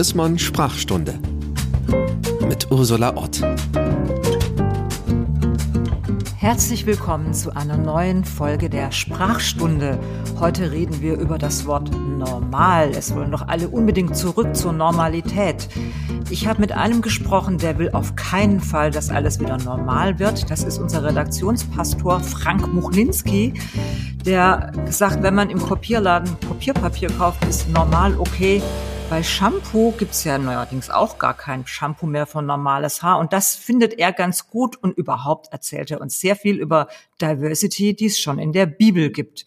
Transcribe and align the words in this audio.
Chrismon 0.00 0.38
Sprachstunde 0.38 1.18
mit 2.48 2.70
Ursula 2.70 3.14
Ott. 3.18 3.42
Herzlich 6.38 6.86
willkommen 6.86 7.34
zu 7.34 7.54
einer 7.54 7.76
neuen 7.76 8.24
Folge 8.24 8.70
der 8.70 8.92
Sprachstunde. 8.92 9.98
Heute 10.38 10.72
reden 10.72 11.02
wir 11.02 11.18
über 11.18 11.36
das 11.36 11.66
Wort 11.66 11.90
normal. 12.16 12.92
Es 12.96 13.14
wollen 13.14 13.30
doch 13.30 13.46
alle 13.48 13.68
unbedingt 13.68 14.16
zurück 14.16 14.56
zur 14.56 14.72
Normalität. 14.72 15.68
Ich 16.30 16.46
habe 16.46 16.62
mit 16.62 16.72
einem 16.72 17.02
gesprochen, 17.02 17.58
der 17.58 17.76
will 17.76 17.90
auf 17.90 18.16
keinen 18.16 18.60
Fall, 18.60 18.90
dass 18.90 19.10
alles 19.10 19.38
wieder 19.38 19.58
normal 19.58 20.18
wird. 20.18 20.50
Das 20.50 20.64
ist 20.64 20.78
unser 20.78 21.04
Redaktionspastor 21.04 22.20
Frank 22.20 22.72
Muchlinski, 22.72 23.52
der 24.24 24.72
sagt, 24.88 25.22
wenn 25.22 25.34
man 25.34 25.50
im 25.50 25.60
Kopierladen 25.60 26.34
Kopierpapier 26.48 27.10
kauft, 27.10 27.44
ist 27.44 27.68
normal 27.68 28.16
okay. 28.18 28.62
Bei 29.10 29.24
Shampoo 29.24 29.90
gibt's 29.98 30.22
ja 30.22 30.38
neuerdings 30.38 30.88
auch 30.88 31.18
gar 31.18 31.34
kein 31.34 31.66
Shampoo 31.66 32.06
mehr 32.06 32.26
für 32.26 32.42
normales 32.42 33.02
Haar. 33.02 33.18
Und 33.18 33.32
das 33.32 33.56
findet 33.56 33.98
er 33.98 34.12
ganz 34.12 34.46
gut. 34.46 34.76
Und 34.76 34.96
überhaupt 34.96 35.48
erzählt 35.50 35.90
er 35.90 36.00
uns 36.00 36.20
sehr 36.20 36.36
viel 36.36 36.60
über 36.60 36.86
Diversity, 37.20 37.96
die 37.96 38.06
es 38.06 38.20
schon 38.20 38.38
in 38.38 38.52
der 38.52 38.66
Bibel 38.66 39.10
gibt. 39.10 39.46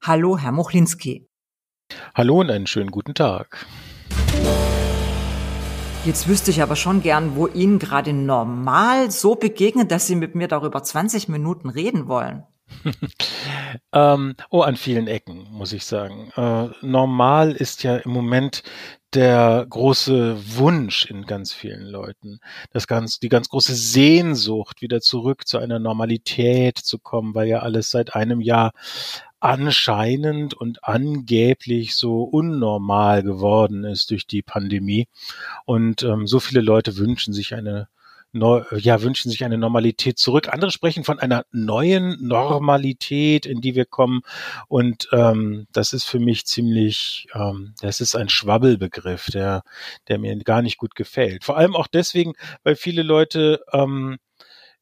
Hallo, 0.00 0.38
Herr 0.38 0.52
Mochlinski. 0.52 1.28
Hallo 2.14 2.40
und 2.40 2.50
einen 2.50 2.66
schönen 2.66 2.90
guten 2.90 3.12
Tag. 3.12 3.66
Jetzt 6.06 6.26
wüsste 6.26 6.50
ich 6.50 6.62
aber 6.62 6.74
schon 6.74 7.02
gern, 7.02 7.36
wo 7.36 7.46
Ihnen 7.46 7.78
gerade 7.78 8.14
normal 8.14 9.10
so 9.10 9.34
begegnet, 9.34 9.90
dass 9.90 10.06
Sie 10.06 10.16
mit 10.16 10.34
mir 10.34 10.48
darüber 10.48 10.82
20 10.82 11.28
Minuten 11.28 11.68
reden 11.68 12.08
wollen. 12.08 12.46
ähm, 13.92 14.34
oh, 14.50 14.62
an 14.62 14.76
vielen 14.76 15.06
Ecken, 15.06 15.46
muss 15.50 15.72
ich 15.72 15.84
sagen. 15.84 16.30
Äh, 16.36 16.68
normal 16.82 17.52
ist 17.52 17.82
ja 17.82 17.96
im 17.96 18.10
Moment 18.10 18.62
der 19.14 19.66
große 19.68 20.58
Wunsch 20.58 21.06
in 21.06 21.24
ganz 21.24 21.54
vielen 21.54 21.86
Leuten, 21.86 22.40
das 22.72 22.86
ganz, 22.86 23.18
die 23.18 23.30
ganz 23.30 23.48
große 23.48 23.74
Sehnsucht, 23.74 24.82
wieder 24.82 25.00
zurück 25.00 25.46
zu 25.46 25.58
einer 25.58 25.78
Normalität 25.78 26.76
zu 26.76 26.98
kommen, 26.98 27.34
weil 27.34 27.48
ja 27.48 27.60
alles 27.60 27.90
seit 27.90 28.14
einem 28.14 28.40
Jahr 28.40 28.72
anscheinend 29.40 30.54
und 30.54 30.84
angeblich 30.84 31.94
so 31.94 32.22
unnormal 32.22 33.22
geworden 33.22 33.84
ist 33.84 34.10
durch 34.10 34.26
die 34.26 34.42
Pandemie. 34.42 35.06
Und 35.64 36.02
ähm, 36.02 36.26
so 36.26 36.40
viele 36.40 36.60
Leute 36.60 36.96
wünschen 36.96 37.32
sich 37.32 37.54
eine 37.54 37.88
neu, 38.32 38.64
ja, 38.76 39.02
wünschen 39.02 39.30
sich 39.30 39.44
eine 39.44 39.58
Normalität 39.58 40.18
zurück. 40.18 40.48
Andere 40.48 40.70
sprechen 40.70 41.04
von 41.04 41.18
einer 41.18 41.44
neuen 41.50 42.16
Normalität, 42.20 43.46
in 43.46 43.60
die 43.60 43.74
wir 43.74 43.86
kommen. 43.86 44.20
Und 44.68 45.08
ähm, 45.12 45.66
das 45.72 45.92
ist 45.92 46.04
für 46.04 46.18
mich 46.18 46.46
ziemlich, 46.46 47.28
ähm, 47.34 47.74
das 47.80 48.00
ist 48.00 48.14
ein 48.16 48.28
Schwabbelbegriff, 48.28 49.26
der, 49.26 49.62
der 50.08 50.18
mir 50.18 50.36
gar 50.38 50.62
nicht 50.62 50.78
gut 50.78 50.94
gefällt. 50.94 51.44
Vor 51.44 51.56
allem 51.56 51.74
auch 51.74 51.86
deswegen, 51.86 52.34
weil 52.62 52.76
viele 52.76 53.02
Leute, 53.02 53.62
ähm, 53.72 54.18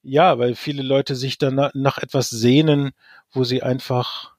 ja, 0.03 0.39
weil 0.39 0.55
viele 0.55 0.83
Leute 0.83 1.17
sich 1.17 1.39
dann 1.39 1.71
nach 1.75 1.99
etwas 1.99 2.31
sehnen, 2.31 2.93
wo 3.33 3.45
sie 3.45 3.63
einfach, 3.63 4.37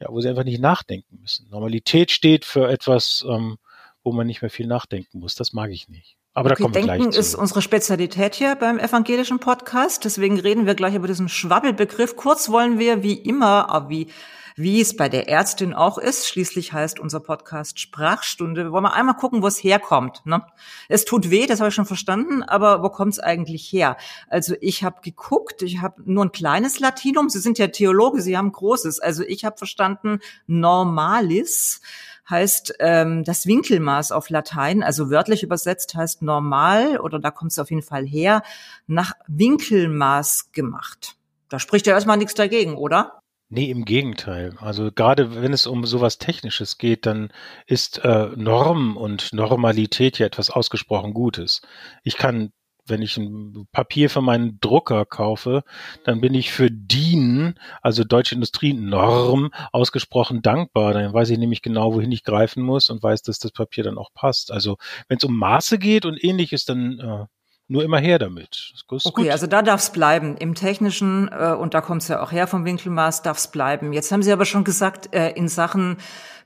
ja, 0.00 0.08
wo 0.10 0.20
sie 0.20 0.28
einfach 0.28 0.44
nicht 0.44 0.60
nachdenken 0.60 1.18
müssen. 1.20 1.48
Normalität 1.50 2.10
steht 2.10 2.44
für 2.44 2.68
etwas, 2.68 3.24
ähm, 3.28 3.56
wo 4.02 4.12
man 4.12 4.26
nicht 4.26 4.42
mehr 4.42 4.50
viel 4.50 4.66
nachdenken 4.66 5.18
muss. 5.20 5.34
Das 5.34 5.52
mag 5.52 5.70
ich 5.70 5.88
nicht. 5.88 6.16
Aber 6.36 6.50
okay, 6.50 6.56
da 6.58 6.64
kommen 6.64 6.74
wir 6.74 6.80
Denken 6.82 7.10
gleich 7.10 7.18
ist 7.18 7.30
zu. 7.32 7.38
unsere 7.38 7.62
Spezialität 7.62 8.34
hier 8.34 8.56
beim 8.56 8.78
evangelischen 8.78 9.38
Podcast. 9.38 10.04
Deswegen 10.04 10.38
reden 10.38 10.66
wir 10.66 10.74
gleich 10.74 10.94
über 10.94 11.06
diesen 11.06 11.30
Schwabbelbegriff. 11.30 12.14
Kurz 12.14 12.50
wollen 12.50 12.78
wir 12.78 13.02
wie 13.02 13.14
immer, 13.14 13.86
wie, 13.88 14.08
wie 14.54 14.82
es 14.82 14.94
bei 14.94 15.08
der 15.08 15.30
Ärztin 15.30 15.72
auch 15.72 15.96
ist, 15.96 16.28
schließlich 16.28 16.74
heißt 16.74 17.00
unser 17.00 17.20
Podcast 17.20 17.80
Sprachstunde, 17.80 18.70
wollen 18.70 18.84
wir 18.84 18.92
einmal 18.92 19.16
gucken, 19.16 19.42
wo 19.42 19.46
es 19.46 19.64
herkommt. 19.64 20.26
Ne? 20.26 20.42
Es 20.90 21.06
tut 21.06 21.30
weh, 21.30 21.46
das 21.46 21.60
habe 21.60 21.70
ich 21.70 21.74
schon 21.74 21.86
verstanden, 21.86 22.42
aber 22.42 22.82
wo 22.82 22.90
kommt 22.90 23.14
es 23.14 23.18
eigentlich 23.18 23.72
her? 23.72 23.96
Also 24.28 24.56
ich 24.60 24.84
habe 24.84 25.00
geguckt, 25.00 25.62
ich 25.62 25.80
habe 25.80 26.02
nur 26.04 26.26
ein 26.26 26.32
kleines 26.32 26.80
Latinum. 26.80 27.30
Sie 27.30 27.40
sind 27.40 27.56
ja 27.56 27.68
Theologe, 27.68 28.20
Sie 28.20 28.36
haben 28.36 28.52
großes. 28.52 29.00
Also 29.00 29.22
ich 29.22 29.46
habe 29.46 29.56
verstanden, 29.56 30.18
normalis 30.46 31.80
heißt 32.28 32.74
ähm, 32.80 33.24
das 33.24 33.46
Winkelmaß 33.46 34.12
auf 34.12 34.30
Latein, 34.30 34.82
also 34.82 35.10
wörtlich 35.10 35.42
übersetzt 35.42 35.94
heißt 35.94 36.22
normal 36.22 36.98
oder 36.98 37.18
da 37.18 37.30
kommt 37.30 37.52
es 37.52 37.58
auf 37.58 37.70
jeden 37.70 37.82
Fall 37.82 38.06
her, 38.06 38.42
nach 38.86 39.12
Winkelmaß 39.26 40.52
gemacht. 40.52 41.16
Da 41.48 41.58
spricht 41.58 41.86
ja 41.86 41.94
erstmal 41.94 42.16
nichts 42.16 42.34
dagegen, 42.34 42.76
oder? 42.76 43.20
Nee, 43.48 43.70
im 43.70 43.84
Gegenteil. 43.84 44.56
Also 44.58 44.90
gerade 44.90 45.40
wenn 45.40 45.52
es 45.52 45.68
um 45.68 45.86
sowas 45.86 46.18
Technisches 46.18 46.78
geht, 46.78 47.06
dann 47.06 47.30
ist 47.66 48.04
äh, 48.04 48.30
Norm 48.34 48.96
und 48.96 49.32
Normalität 49.32 50.18
ja 50.18 50.26
etwas 50.26 50.50
ausgesprochen 50.50 51.14
Gutes. 51.14 51.62
Ich 52.02 52.16
kann 52.16 52.50
wenn 52.86 53.02
ich 53.02 53.16
ein 53.16 53.66
Papier 53.72 54.10
für 54.10 54.20
meinen 54.20 54.58
Drucker 54.60 55.04
kaufe, 55.04 55.62
dann 56.04 56.20
bin 56.20 56.34
ich 56.34 56.52
für 56.52 56.70
DIN, 56.70 57.54
also 57.82 58.04
Deutsche 58.04 58.34
Industrienorm, 58.34 59.50
ausgesprochen 59.72 60.42
dankbar. 60.42 60.94
Dann 60.94 61.12
weiß 61.12 61.30
ich 61.30 61.38
nämlich 61.38 61.62
genau, 61.62 61.94
wohin 61.94 62.12
ich 62.12 62.24
greifen 62.24 62.62
muss 62.62 62.90
und 62.90 63.02
weiß, 63.02 63.22
dass 63.22 63.38
das 63.38 63.52
Papier 63.52 63.84
dann 63.84 63.98
auch 63.98 64.12
passt. 64.14 64.52
Also 64.52 64.76
wenn 65.08 65.18
es 65.18 65.24
um 65.24 65.36
Maße 65.36 65.78
geht 65.78 66.04
und 66.04 66.22
ähnliches, 66.22 66.64
dann 66.64 66.98
äh, 66.98 67.26
nur 67.68 67.82
immer 67.82 67.98
her 67.98 68.18
damit. 68.18 68.72
okay, 68.88 69.10
gut. 69.10 69.28
also 69.30 69.46
da 69.46 69.62
darf 69.62 69.80
es 69.80 69.90
bleiben. 69.90 70.36
Im 70.36 70.54
Technischen, 70.54 71.28
äh, 71.28 71.52
und 71.52 71.74
da 71.74 71.80
kommt 71.80 72.02
es 72.02 72.08
ja 72.08 72.22
auch 72.22 72.30
her 72.30 72.46
vom 72.46 72.64
Winkelmaß, 72.64 73.22
darf 73.22 73.38
es 73.38 73.48
bleiben. 73.48 73.92
Jetzt 73.92 74.12
haben 74.12 74.22
Sie 74.22 74.32
aber 74.32 74.44
schon 74.44 74.64
gesagt, 74.64 75.12
äh, 75.14 75.30
in 75.30 75.48
Sachen 75.48 75.96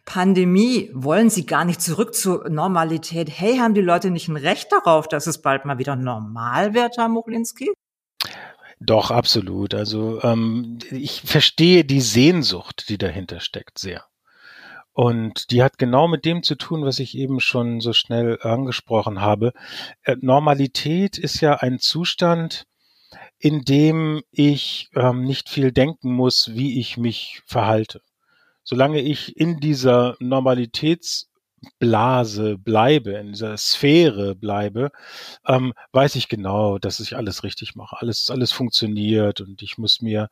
Pandemie 0.05 0.91
wollen 0.93 1.31
sie 1.31 1.47
gar 1.47 1.65
nicht 1.65 1.81
zurück 1.81 2.15
zur 2.15 2.49
Normalität. 2.49 3.31
Hey, 3.31 3.59
haben 3.59 3.75
die 3.75 3.81
Leute 3.81 4.11
nicht 4.11 4.29
ein 4.29 4.37
Recht 4.37 4.73
darauf, 4.73 5.09
dass 5.09 5.27
es 5.27 5.41
bald 5.41 5.65
mal 5.65 5.79
wieder 5.79 5.97
normal 5.97 6.75
wird, 6.75 6.97
Herr 6.97 7.09
Muchlinski? 7.09 7.71
Doch, 8.81 9.11
absolut. 9.11 9.75
Also 9.75 10.23
ähm, 10.23 10.79
ich 10.91 11.23
verstehe 11.23 11.85
die 11.85 12.01
Sehnsucht, 12.01 12.89
die 12.89 12.99
dahinter 12.99 13.41
steckt, 13.41 13.79
sehr. 13.79 14.05
Und 14.93 15.51
die 15.51 15.63
hat 15.63 15.79
genau 15.79 16.09
mit 16.09 16.25
dem 16.25 16.43
zu 16.43 16.57
tun, 16.57 16.85
was 16.85 16.99
ich 16.99 17.17
eben 17.17 17.41
schon 17.41 17.81
so 17.81 17.93
schnell 17.93 18.39
angesprochen 18.43 19.21
habe. 19.21 19.53
Äh, 20.03 20.17
Normalität 20.21 21.19
ist 21.19 21.41
ja 21.41 21.57
ein 21.57 21.79
Zustand, 21.79 22.65
in 23.39 23.63
dem 23.63 24.23
ich 24.31 24.89
ähm, 24.95 25.25
nicht 25.25 25.49
viel 25.49 25.73
denken 25.73 26.13
muss, 26.13 26.51
wie 26.55 26.81
ich 26.81 26.97
mich 26.97 27.43
verhalte 27.47 28.01
solange 28.65 29.01
ich 29.01 29.37
in 29.37 29.61
dieser 29.61 30.17
Normalitätsblase 30.21 32.59
bleibe, 32.59 33.13
in 33.13 33.29
dieser 33.33 33.57
Sphäre 33.57 34.35
bleibe, 34.35 34.91
ähm, 35.47 35.73
weiß 35.93 36.17
ich 36.17 36.29
genau, 36.29 36.79
dass 36.79 37.01
ich 37.01 37.17
alles 37.17 37.45
richtig 37.45 37.77
mache, 37.77 37.97
alles, 38.01 38.29
alles 38.31 38.53
funktioniert 38.53 39.41
und 39.41 39.63
ich 39.63 39.79
muss 39.79 40.03
mir, 40.03 40.29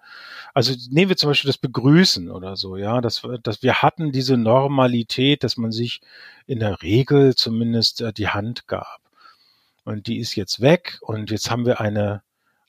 also 0.54 0.74
nehmen 0.90 1.08
wir 1.08 1.16
zum 1.16 1.30
Beispiel 1.30 1.48
das 1.48 1.58
Begrüßen 1.58 2.30
oder 2.30 2.56
so, 2.56 2.76
ja, 2.76 3.00
dass, 3.00 3.22
dass 3.42 3.62
wir 3.62 3.82
hatten 3.82 4.12
diese 4.12 4.36
Normalität, 4.36 5.42
dass 5.44 5.56
man 5.56 5.72
sich 5.72 6.00
in 6.46 6.60
der 6.60 6.82
Regel 6.82 7.34
zumindest 7.34 8.00
äh, 8.00 8.12
die 8.12 8.28
Hand 8.28 8.68
gab. 8.68 9.00
Und 9.84 10.06
die 10.06 10.18
ist 10.18 10.36
jetzt 10.36 10.60
weg 10.60 10.98
und 11.00 11.30
jetzt 11.30 11.50
haben 11.50 11.64
wir 11.64 11.80
eine 11.80 12.22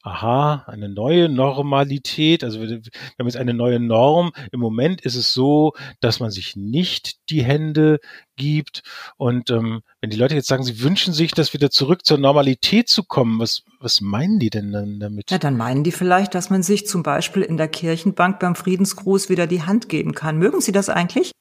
aha, 0.09 0.65
eine 0.67 0.89
neue 0.89 1.29
Normalität. 1.29 2.43
Also 2.43 2.61
wir, 2.61 2.69
wir 2.69 2.91
haben 3.19 3.27
jetzt 3.27 3.37
eine 3.37 3.53
neue 3.53 3.79
Norm. 3.79 4.31
Im 4.51 4.59
Moment 4.59 5.01
ist 5.01 5.15
es 5.15 5.33
so, 5.33 5.73
dass 5.99 6.19
man 6.19 6.31
sich 6.31 6.55
nicht 6.55 7.17
die 7.29 7.43
Hände 7.43 7.99
gibt. 8.35 8.81
Und 9.17 9.51
ähm, 9.51 9.81
wenn 10.01 10.09
die 10.09 10.17
Leute 10.17 10.35
jetzt 10.35 10.47
sagen, 10.47 10.63
sie 10.63 10.81
wünschen 10.81 11.13
sich, 11.13 11.31
das 11.31 11.53
wieder 11.53 11.69
zurück 11.69 12.05
zur 12.05 12.17
Normalität 12.17 12.89
zu 12.89 13.03
kommen, 13.03 13.39
was, 13.39 13.63
was 13.79 14.01
meinen 14.01 14.39
die 14.39 14.49
denn 14.49 14.71
dann 14.71 14.99
damit? 14.99 15.29
Ja, 15.29 15.37
dann 15.37 15.57
meinen 15.57 15.83
die 15.83 15.91
vielleicht, 15.91 16.33
dass 16.33 16.49
man 16.49 16.63
sich 16.63 16.87
zum 16.87 17.03
Beispiel 17.03 17.43
in 17.43 17.57
der 17.57 17.67
Kirchenbank 17.67 18.39
beim 18.39 18.55
Friedensgruß 18.55 19.29
wieder 19.29 19.47
die 19.47 19.63
Hand 19.63 19.89
geben 19.89 20.13
kann. 20.13 20.37
Mögen 20.37 20.61
Sie 20.61 20.71
das 20.71 20.89
eigentlich? 20.89 21.31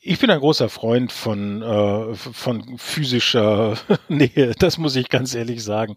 Ich 0.00 0.20
bin 0.20 0.30
ein 0.30 0.38
großer 0.38 0.68
Freund 0.68 1.10
von, 1.10 1.60
äh, 1.60 2.14
von 2.14 2.78
physischer 2.78 3.76
Nähe, 4.08 4.54
das 4.56 4.78
muss 4.78 4.94
ich 4.94 5.08
ganz 5.08 5.34
ehrlich 5.34 5.64
sagen. 5.64 5.96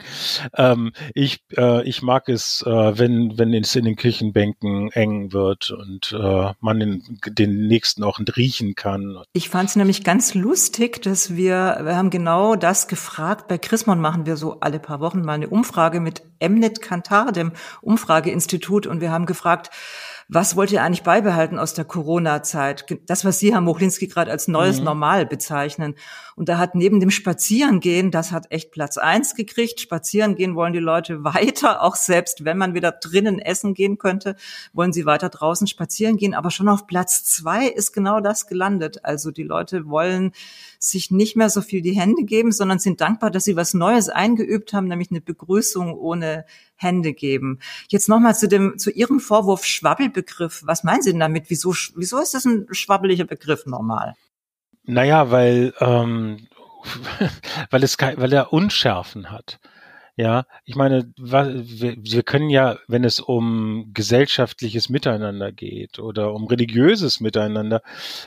Ähm, 0.58 0.92
ich, 1.14 1.44
äh, 1.56 1.88
ich 1.88 2.02
mag 2.02 2.28
es, 2.28 2.64
äh, 2.66 2.98
wenn, 2.98 3.38
wenn 3.38 3.54
es 3.54 3.76
in 3.76 3.86
den 3.86 3.96
Kirchenbänken 3.96 4.92
eng 4.92 5.34
wird 5.34 5.70
und 5.70 6.14
äh, 6.14 6.54
man 6.60 6.80
den, 6.80 7.20
den 7.28 7.68
nächsten 7.68 8.04
auch 8.04 8.20
riechen 8.36 8.74
kann. 8.74 9.20
Ich 9.34 9.50
fand 9.50 9.70
es 9.70 9.76
nämlich 9.76 10.04
ganz 10.04 10.34
lustig, 10.34 11.04
dass 11.04 11.36
wir, 11.36 11.82
wir 11.84 11.96
haben 11.96 12.10
genau 12.10 12.56
das 12.56 12.88
gefragt. 12.88 13.48
Bei 13.48 13.60
Chrismon 13.60 14.02
machen 14.02 14.26
wir 14.26 14.36
so 14.36 14.62
alle 14.62 14.80
paar 14.80 15.00
Wochen 15.00 15.22
mal 15.22 15.34
eine 15.34 15.50
Umfrage 15.50 16.00
mit 16.00 16.24
Mnet 16.42 16.82
Kantar, 16.82 17.32
dem 17.32 17.52
Umfrageinstitut, 17.82 18.88
und 18.88 19.00
wir 19.00 19.12
haben 19.12 19.28
gefragt, 19.28 19.70
Was 20.34 20.56
wollt 20.56 20.72
ihr 20.72 20.82
eigentlich 20.82 21.04
beibehalten 21.04 21.60
aus 21.60 21.74
der 21.74 21.84
Corona-Zeit? 21.84 22.86
Das, 23.06 23.26
was 23.26 23.40
Sie, 23.40 23.52
Herr 23.52 23.60
Mochlinski, 23.60 24.08
gerade 24.08 24.32
als 24.32 24.48
neues 24.48 24.80
mhm. 24.80 24.86
Normal 24.86 25.26
bezeichnen. 25.26 25.94
Und 26.38 26.48
da 26.48 26.58
hat 26.58 26.74
neben 26.74 27.02
dem 27.02 27.12
Spazierengehen, 27.12 28.12
das 28.12 28.32
hat 28.32 28.50
echt 28.50 28.72
Platz 28.72 28.98
eins 28.98 29.36
gekriegt. 29.36 29.82
Spazieren 29.82 30.36
gehen 30.36 30.56
wollen 30.56 30.72
die 30.72 30.80
Leute 30.80 31.24
weiter, 31.26 31.82
auch 31.82 31.98
selbst 31.98 32.46
wenn 32.46 32.58
man 32.58 32.74
wieder 32.74 32.94
drinnen 32.94 33.40
essen 33.40 33.74
gehen 33.74 33.98
könnte, 33.98 34.38
wollen 34.72 34.94
sie 34.94 35.06
weiter 35.06 35.28
draußen 35.28 35.68
spazieren 35.68 36.16
gehen. 36.16 36.34
Aber 36.34 36.50
schon 36.50 36.70
auf 36.70 36.88
Platz 36.88 37.26
zwei 37.26 37.68
ist 37.68 37.92
genau 37.92 38.22
das 38.22 38.48
gelandet. 38.48 39.04
Also 39.04 39.32
die 39.32 39.44
Leute 39.44 39.90
wollen 39.90 40.32
sich 40.84 41.12
nicht 41.12 41.36
mehr 41.36 41.52
so 41.52 41.62
viel 41.62 41.84
die 41.84 42.00
Hände 42.00 42.24
geben, 42.24 42.52
sondern 42.52 42.80
sind 42.80 43.02
dankbar, 43.02 43.30
dass 43.30 43.44
sie 43.44 43.56
was 43.56 43.76
Neues 43.76 44.10
eingeübt 44.10 44.74
haben, 44.74 44.88
nämlich 44.88 45.12
eine 45.12 45.22
Begrüßung 45.22 45.94
ohne 45.94 46.44
Hände 46.76 47.14
geben. 47.14 47.60
Jetzt 47.88 48.10
nochmal 48.10 48.36
zu 48.36 48.48
dem, 48.48 48.80
zu 48.80 48.90
Ihrem 48.90 49.20
Vorwurf 49.20 49.64
Schwabbelbegriff. 49.64 50.64
Was 50.66 50.84
meinen 50.84 51.04
Sie 51.04 51.12
denn 51.12 51.20
damit? 51.20 51.46
Wieso, 51.50 51.76
wieso 51.96 52.20
ist 52.20 52.34
das 52.34 52.46
ein 52.46 52.66
schwabbeliger 52.72 53.26
Begriff 53.26 53.68
normal? 53.68 54.16
Naja, 54.84 55.30
weil, 55.30 55.76
ähm, 55.80 56.48
weil 57.70 57.84
es, 57.84 57.96
weil 58.00 58.34
er 58.34 58.52
Unschärfen 58.52 59.30
hat. 59.30 59.60
Ja, 60.22 60.46
ich 60.66 60.76
meine, 60.76 61.12
wir, 61.18 62.22
können 62.22 62.52
ja, 62.52 62.78
wenn 62.88 63.04
es 63.04 63.20
um 63.20 63.90
gesellschaftliches 63.92 64.88
Miteinander 64.88 65.52
geht 65.52 65.98
oder 65.98 66.36
um 66.36 66.46
religiöses 66.46 67.22
Miteinander, 67.22 67.82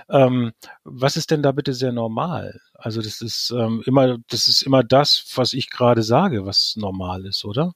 ähm, 0.09 0.55
was 0.83 1.17
ist 1.17 1.31
denn 1.31 1.45
da 1.45 1.53
bitte 1.53 1.73
sehr 1.73 1.93
normal? 1.93 2.61
Also 2.75 3.01
das 3.01 3.21
ist 3.21 3.53
ähm, 3.57 3.81
immer, 3.87 4.19
das 4.29 4.49
ist 4.49 4.63
immer 4.63 4.83
das, 4.83 5.25
was 5.37 5.53
ich 5.53 5.71
gerade 5.71 6.03
sage, 6.03 6.45
was 6.45 6.75
normal 6.77 7.27
ist, 7.27 7.45
oder? 7.45 7.75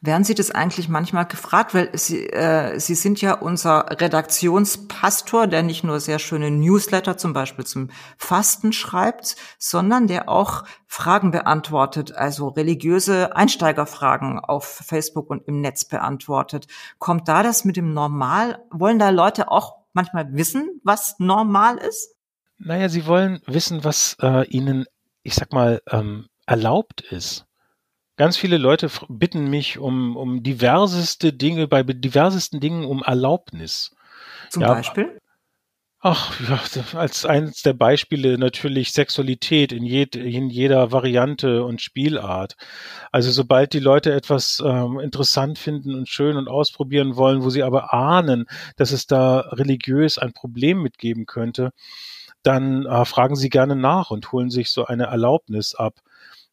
Werden 0.00 0.24
Sie 0.24 0.34
das 0.34 0.50
eigentlich 0.50 0.88
manchmal 0.88 1.26
gefragt? 1.26 1.74
Weil 1.74 1.90
Sie, 1.92 2.28
äh, 2.28 2.78
Sie 2.78 2.94
sind 2.94 3.20
ja 3.20 3.34
unser 3.34 3.86
Redaktionspastor, 4.00 5.46
der 5.46 5.62
nicht 5.62 5.84
nur 5.84 6.00
sehr 6.00 6.18
schöne 6.18 6.50
Newsletter 6.50 7.16
zum 7.16 7.32
Beispiel 7.32 7.66
zum 7.66 7.90
Fasten 8.16 8.72
schreibt, 8.72 9.36
sondern 9.58 10.06
der 10.06 10.28
auch 10.28 10.64
Fragen 10.86 11.30
beantwortet, 11.30 12.12
also 12.12 12.48
religiöse 12.48 13.34
Einsteigerfragen 13.34 14.38
auf 14.38 14.64
Facebook 14.64 15.30
und 15.30 15.46
im 15.48 15.60
Netz 15.60 15.84
beantwortet. 15.84 16.66
Kommt 16.98 17.28
da 17.28 17.42
das 17.42 17.64
mit 17.64 17.76
dem 17.76 17.92
Normal? 17.92 18.64
Wollen 18.70 18.98
da 18.98 19.10
Leute 19.10 19.50
auch 19.50 19.78
manchmal 19.92 20.32
wissen, 20.34 20.80
was 20.84 21.16
normal 21.18 21.76
ist? 21.78 22.14
Naja, 22.58 22.88
sie 22.88 23.06
wollen 23.06 23.40
wissen, 23.46 23.84
was 23.84 24.16
äh, 24.20 24.46
ihnen, 24.48 24.84
ich 25.22 25.34
sag 25.34 25.52
mal, 25.52 25.80
ähm, 25.90 26.26
erlaubt 26.46 27.00
ist. 27.00 27.47
Ganz 28.18 28.36
viele 28.36 28.58
Leute 28.58 28.90
bitten 29.08 29.48
mich 29.48 29.78
um, 29.78 30.16
um 30.16 30.42
diverseste 30.42 31.32
Dinge, 31.32 31.68
bei 31.68 31.84
diversesten 31.84 32.58
Dingen 32.58 32.84
um 32.84 33.02
Erlaubnis. 33.04 33.94
Zum 34.50 34.62
ja, 34.62 34.74
Beispiel? 34.74 35.20
Ach, 36.00 36.32
ja, 36.48 36.60
als 36.98 37.24
eines 37.24 37.62
der 37.62 37.74
Beispiele 37.74 38.36
natürlich 38.36 38.92
Sexualität 38.92 39.70
in, 39.70 39.84
jed, 39.84 40.16
in 40.16 40.50
jeder 40.50 40.90
Variante 40.90 41.64
und 41.64 41.80
Spielart. 41.80 42.56
Also 43.12 43.30
sobald 43.30 43.72
die 43.72 43.78
Leute 43.78 44.12
etwas 44.12 44.60
ähm, 44.64 44.98
interessant 44.98 45.56
finden 45.56 45.94
und 45.94 46.08
schön 46.08 46.36
und 46.36 46.48
ausprobieren 46.48 47.14
wollen, 47.14 47.44
wo 47.44 47.50
sie 47.50 47.62
aber 47.62 47.94
ahnen, 47.94 48.46
dass 48.76 48.90
es 48.90 49.06
da 49.06 49.40
religiös 49.52 50.18
ein 50.18 50.32
Problem 50.32 50.82
mitgeben 50.82 51.24
könnte, 51.24 51.70
dann 52.42 52.84
äh, 52.84 53.04
fragen 53.04 53.36
sie 53.36 53.48
gerne 53.48 53.76
nach 53.76 54.10
und 54.10 54.32
holen 54.32 54.50
sich 54.50 54.70
so 54.70 54.86
eine 54.86 55.04
Erlaubnis 55.04 55.76
ab. 55.76 55.94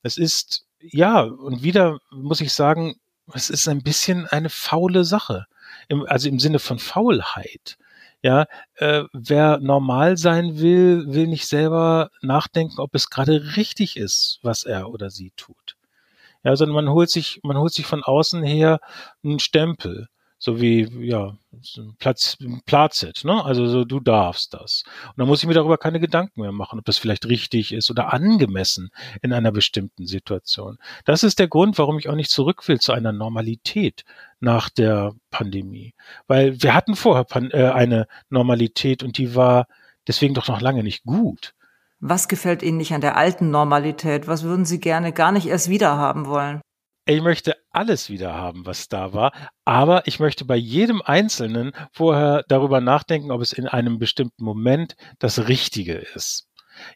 Es 0.04 0.18
ist 0.18 0.66
ja, 0.92 1.22
und 1.22 1.64
wieder 1.64 2.00
muss 2.12 2.42
ich 2.42 2.54
sagen, 2.54 2.96
es 3.34 3.50
ist 3.50 3.68
ein 3.68 3.82
bisschen 3.82 4.28
eine 4.28 4.50
faule 4.50 5.04
Sache. 5.04 5.46
Im, 5.88 6.06
also 6.08 6.30
im 6.30 6.40
Sinne 6.40 6.60
von 6.60 6.80
Faulheit. 6.80 7.78
Ja, 8.22 8.46
äh, 8.76 9.04
wer 9.14 9.60
normal 9.60 10.18
sein 10.18 10.58
will, 10.60 11.06
will 11.08 11.28
nicht 11.28 11.48
selber 11.48 12.10
nachdenken, 12.22 12.80
ob 12.80 12.96
es 12.96 13.10
gerade 13.10 13.56
richtig 13.56 13.98
ist, 13.98 14.40
was 14.42 14.64
er 14.64 14.90
oder 14.90 15.12
sie 15.12 15.32
tut. 15.36 15.76
Ja, 16.44 16.56
sondern 16.56 16.76
man 16.76 16.90
holt 16.90 17.10
sich, 17.10 17.40
man 17.44 17.58
holt 17.58 17.74
sich 17.74 17.86
von 17.86 18.04
außen 18.04 18.44
her 18.44 18.80
einen 19.24 19.40
Stempel 19.40 20.08
so 20.38 20.60
wie, 20.60 20.88
ja, 21.06 21.38
Platz, 21.98 22.38
Plazit, 22.66 23.24
ne? 23.24 23.44
Also 23.44 23.68
so, 23.68 23.86
du 23.86 24.00
darfst 24.00 24.54
das. 24.54 24.84
Und 25.08 25.18
dann 25.18 25.28
muss 25.28 25.42
ich 25.42 25.48
mir 25.48 25.54
darüber 25.54 25.78
keine 25.78 26.00
Gedanken 26.00 26.42
mehr 26.42 26.52
machen, 26.52 26.80
ob 26.80 26.86
das 26.86 26.98
vielleicht 26.98 27.26
richtig 27.28 27.72
ist 27.74 27.90
oder 27.90 28.14
angemessen 28.14 28.90
in 29.22 29.34
einer 29.34 29.52
bestimmten 29.52 30.06
Situation. 30.06 30.78
Das 31.06 31.24
ist 31.24 31.40
der 31.40 31.48
Grund, 31.48 31.78
warum 31.78 31.98
ich 31.98 32.10
auch 32.10 32.16
nicht 32.16 32.32
zurück 32.32 32.68
will 32.68 32.80
zu 32.80 32.92
einer 32.92 33.12
Normalität 33.12 34.04
nach 34.40 34.70
der 34.70 35.14
Pandemie. 35.32 35.94
Weil 36.28 36.62
wir 36.62 36.74
hatten 36.74 36.96
vorher 36.96 37.24
Pan 37.24 37.52
äh, 37.52 37.72
eine 37.74 38.08
Normalität 38.30 39.04
und 39.04 39.18
die 39.18 39.36
war 39.36 39.68
deswegen 40.08 40.34
doch 40.34 40.48
noch 40.48 40.62
lange 40.62 40.84
nicht 40.84 41.04
gut. 41.04 41.54
Was 42.00 42.28
gefällt 42.28 42.62
Ihnen 42.62 42.78
nicht 42.78 42.94
an 42.94 43.02
der 43.02 43.18
alten 43.18 43.50
Normalität? 43.50 44.28
Was 44.28 44.44
würden 44.44 44.66
Sie 44.66 44.80
gerne 44.80 45.14
gar 45.14 45.32
nicht 45.32 45.48
erst 45.48 45.70
wieder 45.70 45.98
haben 45.98 46.28
wollen? 46.28 46.62
Ich 47.06 47.22
möchte 47.22 47.56
alles 47.72 48.10
wieder 48.10 48.34
haben, 48.34 48.66
was 48.66 48.88
da 48.90 49.14
war, 49.14 49.32
aber 49.64 50.08
ich 50.08 50.20
möchte 50.20 50.46
bei 50.46 50.56
jedem 50.56 51.02
Einzelnen 51.02 51.72
vorher 51.92 52.44
darüber 52.48 52.82
nachdenken, 52.82 53.32
ob 53.32 53.42
es 53.42 53.54
in 53.54 53.68
einem 53.68 54.00
bestimmten 54.00 54.44
Moment 54.44 54.96
das 55.20 55.48
Richtige 55.48 55.94
ist. 55.94 56.48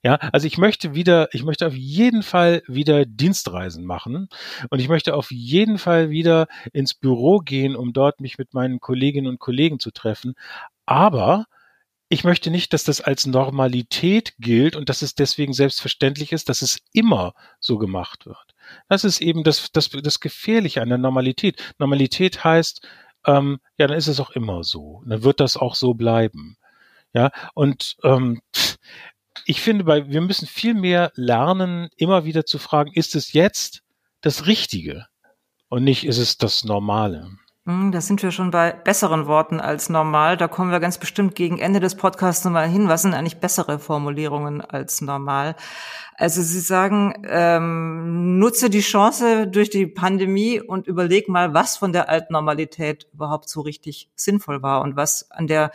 Ja, 0.04 0.16
also 0.34 0.46
ich 0.48 0.58
möchte 0.58 0.94
wieder, 0.94 1.30
ich 1.34 1.44
möchte 1.44 1.66
auf 1.68 1.76
jeden 1.76 2.24
Fall 2.24 2.62
wieder 2.68 3.06
Dienstreisen 3.06 3.86
machen 3.86 4.28
und 4.70 4.80
ich 4.80 4.90
möchte 4.90 5.14
auf 5.16 5.32
jeden 5.32 5.78
Fall 5.78 6.10
wieder 6.10 6.48
ins 6.74 6.94
Büro 6.94 7.40
gehen, 7.40 7.76
um 7.76 7.94
dort 7.94 8.20
mich 8.20 8.38
mit 8.38 8.54
meinen 8.54 8.80
Kolleginnen 8.80 9.28
und 9.28 9.40
Kollegen 9.40 9.80
zu 9.80 9.92
treffen. 9.92 10.34
Aber 10.86 11.46
ich 12.10 12.24
möchte 12.24 12.50
nicht, 12.50 12.74
dass 12.74 12.84
das 12.84 13.02
als 13.02 13.28
Normalität 13.28 14.34
gilt 14.40 14.76
und 14.76 14.90
dass 14.90 15.04
es 15.04 15.14
deswegen 15.14 15.54
selbstverständlich 15.54 16.32
ist, 16.32 16.50
dass 16.50 16.64
es 16.64 16.80
immer 16.92 17.34
so 17.60 17.78
gemacht 17.78 18.26
wird. 18.26 18.56
Das 18.88 19.04
ist 19.04 19.22
eben 19.22 19.44
das, 19.44 19.72
das, 19.72 19.90
das 19.90 20.20
Gefährliche 20.20 20.82
an 20.82 20.90
der 20.90 20.98
Normalität. 20.98 21.76
Normalität 21.78 22.44
heißt, 22.44 22.88
ähm, 23.26 23.60
ja, 23.78 23.88
dann 23.88 23.98
ist 23.98 24.08
es 24.08 24.20
auch 24.20 24.32
immer 24.32 24.64
so. 24.64 25.04
Dann 25.06 25.24
wird 25.24 25.40
das 25.40 25.56
auch 25.56 25.76
so 25.76 25.94
bleiben. 25.94 26.58
Ja, 27.14 27.32
und 27.54 27.96
ähm, 28.04 28.42
ich 29.46 29.62
finde, 29.62 29.84
bei, 29.84 30.10
wir 30.10 30.22
müssen 30.22 30.48
viel 30.48 30.74
mehr 30.74 31.12
lernen, 31.16 31.90
immer 31.96 32.26
wieder 32.26 32.46
zu 32.46 32.58
fragen, 32.58 32.92
ist 32.94 33.16
es 33.16 33.34
jetzt 33.34 33.84
das 34.22 34.48
Richtige? 34.48 35.08
Und 35.70 35.84
nicht, 35.84 36.06
ist 36.06 36.18
es 36.18 36.38
das 36.38 36.64
Normale? 36.64 37.32
Hm, 37.66 37.92
da 37.92 38.02
sind 38.02 38.24
wir 38.24 38.32
schon 38.32 38.52
bei 38.52 38.72
besseren 38.72 39.28
Worten 39.28 39.60
als 39.60 39.90
normal. 39.90 40.38
Da 40.38 40.48
kommen 40.48 40.72
wir 40.72 40.80
ganz 40.80 40.98
bestimmt 40.98 41.36
gegen 41.36 41.60
Ende 41.60 41.80
des 41.80 41.96
Podcasts 41.96 42.46
nochmal 42.46 42.68
hin. 42.68 42.88
Was 42.88 43.02
sind 43.02 43.14
eigentlich 43.14 43.40
bessere 43.40 43.80
Formulierungen 43.80 44.62
als 44.62 45.02
normal? 45.02 45.56
Also 46.16 46.42
Sie 46.42 46.60
sagen, 46.62 47.24
ähm, 47.28 48.40
nutze 48.40 48.70
die 48.70 48.82
Chance 48.82 49.48
durch 49.48 49.70
die 49.70 49.88
Pandemie 49.88 50.60
und 50.60 50.88
überleg 50.88 51.30
mal, 51.30 51.54
was 51.54 51.78
von 51.78 51.94
der 51.94 52.10
alten 52.10 52.34
Normalität 52.34 53.08
überhaupt 53.14 53.50
so 53.50 53.62
richtig 53.62 54.10
sinnvoll 54.16 54.62
war 54.62 54.82
und 54.82 54.96
was 54.96 55.30
an 55.32 55.48
der 55.48 55.72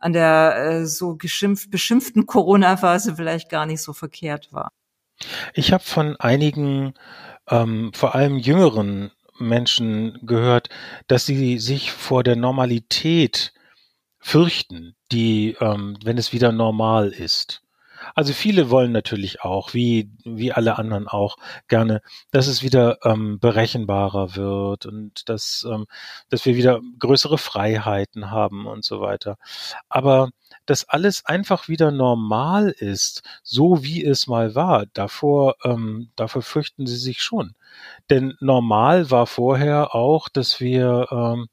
an 0.00 0.12
der 0.12 0.56
äh, 0.56 0.86
so 0.86 1.16
geschimpft, 1.16 1.70
beschimpften 1.70 2.26
Corona-Phase 2.26 3.16
vielleicht 3.16 3.48
gar 3.48 3.66
nicht 3.66 3.82
so 3.82 3.92
verkehrt 3.92 4.52
war. 4.52 4.70
Ich 5.54 5.72
habe 5.72 5.82
von 5.82 6.16
einigen, 6.16 6.94
ähm, 7.48 7.90
vor 7.94 8.14
allem 8.14 8.38
jüngeren 8.38 9.10
Menschen 9.38 10.18
gehört, 10.22 10.68
dass 11.06 11.26
sie 11.26 11.58
sich 11.58 11.92
vor 11.92 12.22
der 12.22 12.36
Normalität 12.36 13.52
fürchten, 14.18 14.96
die, 15.12 15.56
ähm, 15.60 15.96
wenn 16.04 16.18
es 16.18 16.32
wieder 16.32 16.52
normal 16.52 17.08
ist. 17.10 17.62
Also 18.14 18.32
viele 18.32 18.70
wollen 18.70 18.92
natürlich 18.92 19.42
auch, 19.42 19.74
wie, 19.74 20.10
wie 20.24 20.52
alle 20.52 20.78
anderen 20.78 21.08
auch, 21.08 21.36
gerne, 21.68 22.00
dass 22.30 22.46
es 22.46 22.62
wieder 22.62 22.98
ähm, 23.04 23.38
berechenbarer 23.38 24.36
wird 24.36 24.86
und 24.86 25.28
dass, 25.28 25.66
ähm, 25.70 25.86
dass 26.28 26.44
wir 26.46 26.56
wieder 26.56 26.80
größere 26.98 27.38
Freiheiten 27.38 28.30
haben 28.30 28.66
und 28.66 28.84
so 28.84 29.00
weiter. 29.00 29.36
Aber 29.88 30.30
dass 30.66 30.88
alles 30.88 31.24
einfach 31.26 31.68
wieder 31.68 31.90
normal 31.90 32.70
ist, 32.70 33.22
so 33.42 33.82
wie 33.82 34.04
es 34.04 34.26
mal 34.26 34.54
war, 34.54 34.86
davor, 34.92 35.56
ähm, 35.64 36.10
davor 36.16 36.42
fürchten 36.42 36.86
sie 36.86 36.96
sich 36.96 37.22
schon. 37.22 37.54
Denn 38.10 38.34
normal 38.40 39.10
war 39.10 39.26
vorher 39.26 39.94
auch, 39.94 40.28
dass 40.28 40.60
wir 40.60 41.06
ähm, 41.10 41.48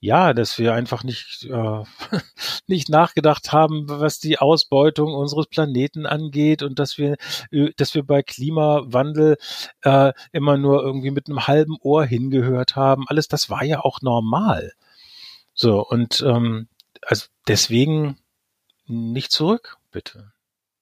ja, 0.00 0.34
dass 0.34 0.58
wir 0.58 0.74
einfach 0.74 1.04
nicht, 1.04 1.44
äh, 1.50 1.82
nicht 2.66 2.88
nachgedacht 2.88 3.52
haben, 3.52 3.88
was 3.88 4.18
die 4.18 4.38
Ausbeutung 4.38 5.14
unseres 5.14 5.46
Planeten 5.46 6.06
angeht 6.06 6.62
und 6.62 6.78
dass 6.78 6.98
wir, 6.98 7.16
äh, 7.50 7.70
dass 7.76 7.94
wir 7.94 8.02
bei 8.04 8.22
Klimawandel 8.22 9.36
äh, 9.82 10.12
immer 10.32 10.56
nur 10.58 10.82
irgendwie 10.82 11.10
mit 11.10 11.28
einem 11.28 11.46
halben 11.46 11.76
Ohr 11.80 12.04
hingehört 12.04 12.76
haben. 12.76 13.04
Alles 13.08 13.28
das 13.28 13.50
war 13.50 13.64
ja 13.64 13.80
auch 13.80 14.02
normal. 14.02 14.72
So, 15.54 15.84
und 15.86 16.22
ähm, 16.26 16.68
also 17.02 17.26
deswegen 17.48 18.18
nicht 18.86 19.32
zurück, 19.32 19.78
bitte. 19.90 20.32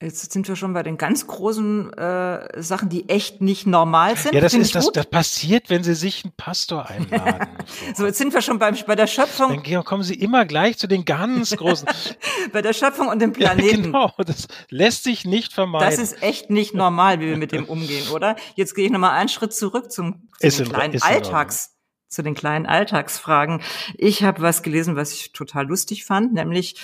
Jetzt 0.03 0.33
sind 0.33 0.49
wir 0.49 0.57
schon 0.57 0.75
bei 0.75 0.83
den 0.83 0.99
ganz 0.99 1.27
großen 1.27 1.93
äh, 1.93 2.63
Sachen, 2.63 2.89
die 2.89 3.09
echt 3.09 3.41
nicht 3.41 3.67
normal 3.67 4.17
sind. 4.17 4.35
Ja, 4.35 4.41
das 4.41 4.53
ist 4.53 4.75
das, 4.75 4.91
das 4.91 5.07
passiert, 5.07 5.71
wenn 5.71 5.85
Sie 5.85 5.95
sich 5.95 6.25
einen 6.25 6.35
Pastor 6.37 6.87
einladen. 6.91 7.47
so, 7.95 8.05
jetzt 8.05 8.19
sind 8.19 8.35
wir 8.35 8.43
schon 8.43 8.59
beim, 8.59 8.77
bei 8.87 8.97
der 8.97 9.07
Schöpfung. 9.07 9.63
Dann 9.63 9.85
kommen 9.85 10.03
Sie 10.03 10.15
immer 10.15 10.47
gleich 10.47 10.79
zu 10.79 10.89
den 10.89 11.05
ganz 11.05 11.57
großen. 11.57 11.89
bei 12.53 12.61
der 12.61 12.73
Schöpfung 12.73 13.09
und 13.09 13.23
dem 13.23 13.33
Planeten. 13.33 13.93
Ja, 13.93 14.09
genau, 14.09 14.13
das 14.19 14.49
lässt 14.69 15.05
sich 15.05 15.25
nicht 15.25 15.53
vermeiden. 15.53 15.89
Das 15.89 15.99
ist 15.99 16.23
echt 16.23 16.51
nicht 16.51 16.75
normal, 16.75 17.21
wie 17.21 17.27
wir 17.27 17.37
mit 17.37 17.53
dem 17.53 17.65
umgehen, 17.65 18.09
oder? 18.09 18.35
Jetzt 18.57 18.75
gehe 18.75 18.87
ich 18.87 18.91
nochmal 18.91 19.13
einen 19.13 19.29
Schritt 19.29 19.55
zurück 19.55 19.93
zum, 19.93 20.29
zum 20.41 20.69
kleinen 20.69 21.01
Alltags 21.01 21.71
zu 22.09 22.23
den 22.23 22.35
kleinen 22.35 22.67
Alltagsfragen. 22.67 23.61
Ich 23.97 24.23
habe 24.23 24.41
was 24.41 24.63
gelesen, 24.63 24.95
was 24.95 25.13
ich 25.13 25.33
total 25.33 25.67
lustig 25.67 26.05
fand, 26.05 26.33
nämlich 26.33 26.77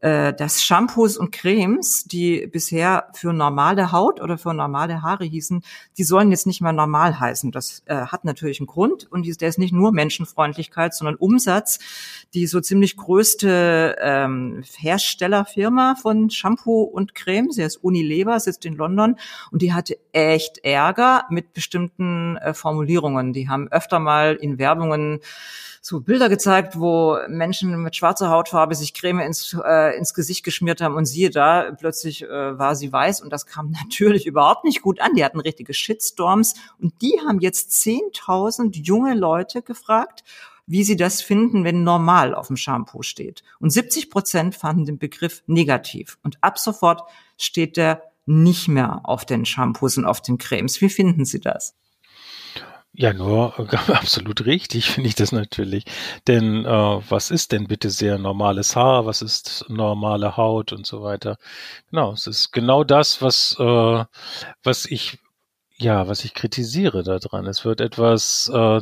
äh, 0.00 0.32
dass 0.32 0.62
Shampoos 0.62 1.16
und 1.16 1.30
Cremes, 1.32 2.04
die 2.04 2.46
bisher 2.46 3.08
für 3.12 3.32
normale 3.32 3.92
Haut 3.92 4.20
oder 4.20 4.38
für 4.38 4.54
normale 4.54 5.02
Haare 5.02 5.24
hießen, 5.24 5.62
die 5.98 6.04
sollen 6.04 6.30
jetzt 6.30 6.46
nicht 6.46 6.60
mehr 6.60 6.72
normal 6.72 7.20
heißen. 7.20 7.52
Das 7.52 7.82
äh, 7.86 7.96
hat 7.96 8.24
natürlich 8.24 8.60
einen 8.60 8.66
Grund 8.66 9.10
und 9.10 9.26
der 9.40 9.48
ist 9.48 9.58
nicht 9.58 9.72
nur 9.72 9.92
Menschenfreundlichkeit, 9.92 10.94
sondern 10.94 11.16
Umsatz. 11.16 11.78
Die 12.32 12.46
so 12.46 12.60
ziemlich 12.60 12.96
größte 12.96 13.96
ähm, 14.00 14.62
Herstellerfirma 14.78 15.96
von 16.00 16.30
Shampoo 16.30 16.82
und 16.82 17.14
Creme, 17.14 17.50
sie 17.50 17.64
heißt 17.64 17.82
Unilever, 17.82 18.38
sitzt 18.40 18.64
in 18.64 18.76
London 18.76 19.16
und 19.50 19.62
die 19.62 19.72
hatte 19.72 19.98
echt 20.12 20.58
Ärger 20.64 21.24
mit 21.30 21.52
bestimmten 21.52 22.36
äh, 22.36 22.54
Formulierungen. 22.54 23.32
Die 23.32 23.48
haben 23.48 23.68
öfter 23.70 23.98
mal 23.98 24.34
in 24.36 24.58
Werbungen 24.58 25.20
so 25.82 26.00
Bilder 26.00 26.28
gezeigt, 26.28 26.78
wo 26.78 27.18
Menschen 27.28 27.82
mit 27.82 27.96
schwarzer 27.96 28.28
Hautfarbe 28.28 28.74
sich 28.74 28.92
Creme 28.92 29.20
ins, 29.20 29.56
äh, 29.64 29.96
ins 29.96 30.12
Gesicht 30.12 30.44
geschmiert 30.44 30.80
haben 30.82 30.94
und 30.94 31.06
siehe 31.06 31.30
da, 31.30 31.72
plötzlich 31.78 32.22
äh, 32.22 32.58
war 32.58 32.76
sie 32.76 32.92
weiß 32.92 33.22
und 33.22 33.30
das 33.32 33.46
kam 33.46 33.70
natürlich 33.82 34.26
überhaupt 34.26 34.64
nicht 34.64 34.82
gut 34.82 35.00
an. 35.00 35.14
Die 35.14 35.24
hatten 35.24 35.40
richtige 35.40 35.72
Shitstorms 35.72 36.54
und 36.78 37.00
die 37.00 37.18
haben 37.26 37.40
jetzt 37.40 37.72
10.000 37.72 38.76
junge 38.84 39.14
Leute 39.14 39.62
gefragt, 39.62 40.22
wie 40.66 40.84
sie 40.84 40.96
das 40.96 41.22
finden, 41.22 41.64
wenn 41.64 41.82
normal 41.82 42.34
auf 42.34 42.46
dem 42.46 42.56
Shampoo 42.56 43.02
steht. 43.02 43.42
Und 43.58 43.70
70 43.70 44.10
Prozent 44.10 44.54
fanden 44.54 44.84
den 44.84 44.98
Begriff 44.98 45.42
negativ. 45.46 46.18
Und 46.22 46.38
ab 46.42 46.58
sofort 46.60 47.02
steht 47.38 47.76
der 47.76 48.09
nicht 48.30 48.68
mehr 48.68 49.00
auf 49.04 49.24
den 49.24 49.44
Shampoos 49.44 49.98
und 49.98 50.04
auf 50.04 50.22
den 50.22 50.38
Cremes. 50.38 50.80
Wie 50.80 50.88
finden 50.88 51.24
Sie 51.24 51.40
das? 51.40 51.74
Ja, 52.92 53.12
nur 53.12 53.58
absolut 53.88 54.44
richtig 54.46 54.90
finde 54.90 55.08
ich 55.08 55.14
das 55.14 55.32
natürlich. 55.32 55.84
Denn 56.26 56.64
äh, 56.64 56.68
was 56.68 57.30
ist 57.30 57.52
denn 57.52 57.66
bitte 57.66 57.90
sehr 57.90 58.18
normales 58.18 58.76
Haar? 58.76 59.06
Was 59.06 59.22
ist 59.22 59.64
normale 59.68 60.36
Haut 60.36 60.72
und 60.72 60.86
so 60.86 61.02
weiter? 61.02 61.36
Genau, 61.90 62.12
es 62.12 62.26
ist 62.26 62.52
genau 62.52 62.84
das, 62.84 63.22
was 63.22 63.56
äh, 63.58 64.04
was 64.62 64.86
ich 64.86 65.18
ja, 65.76 66.08
was 66.08 66.24
ich 66.24 66.34
kritisiere 66.34 67.02
daran. 67.02 67.46
Es 67.46 67.64
wird 67.64 67.80
etwas 67.80 68.50
äh, 68.52 68.80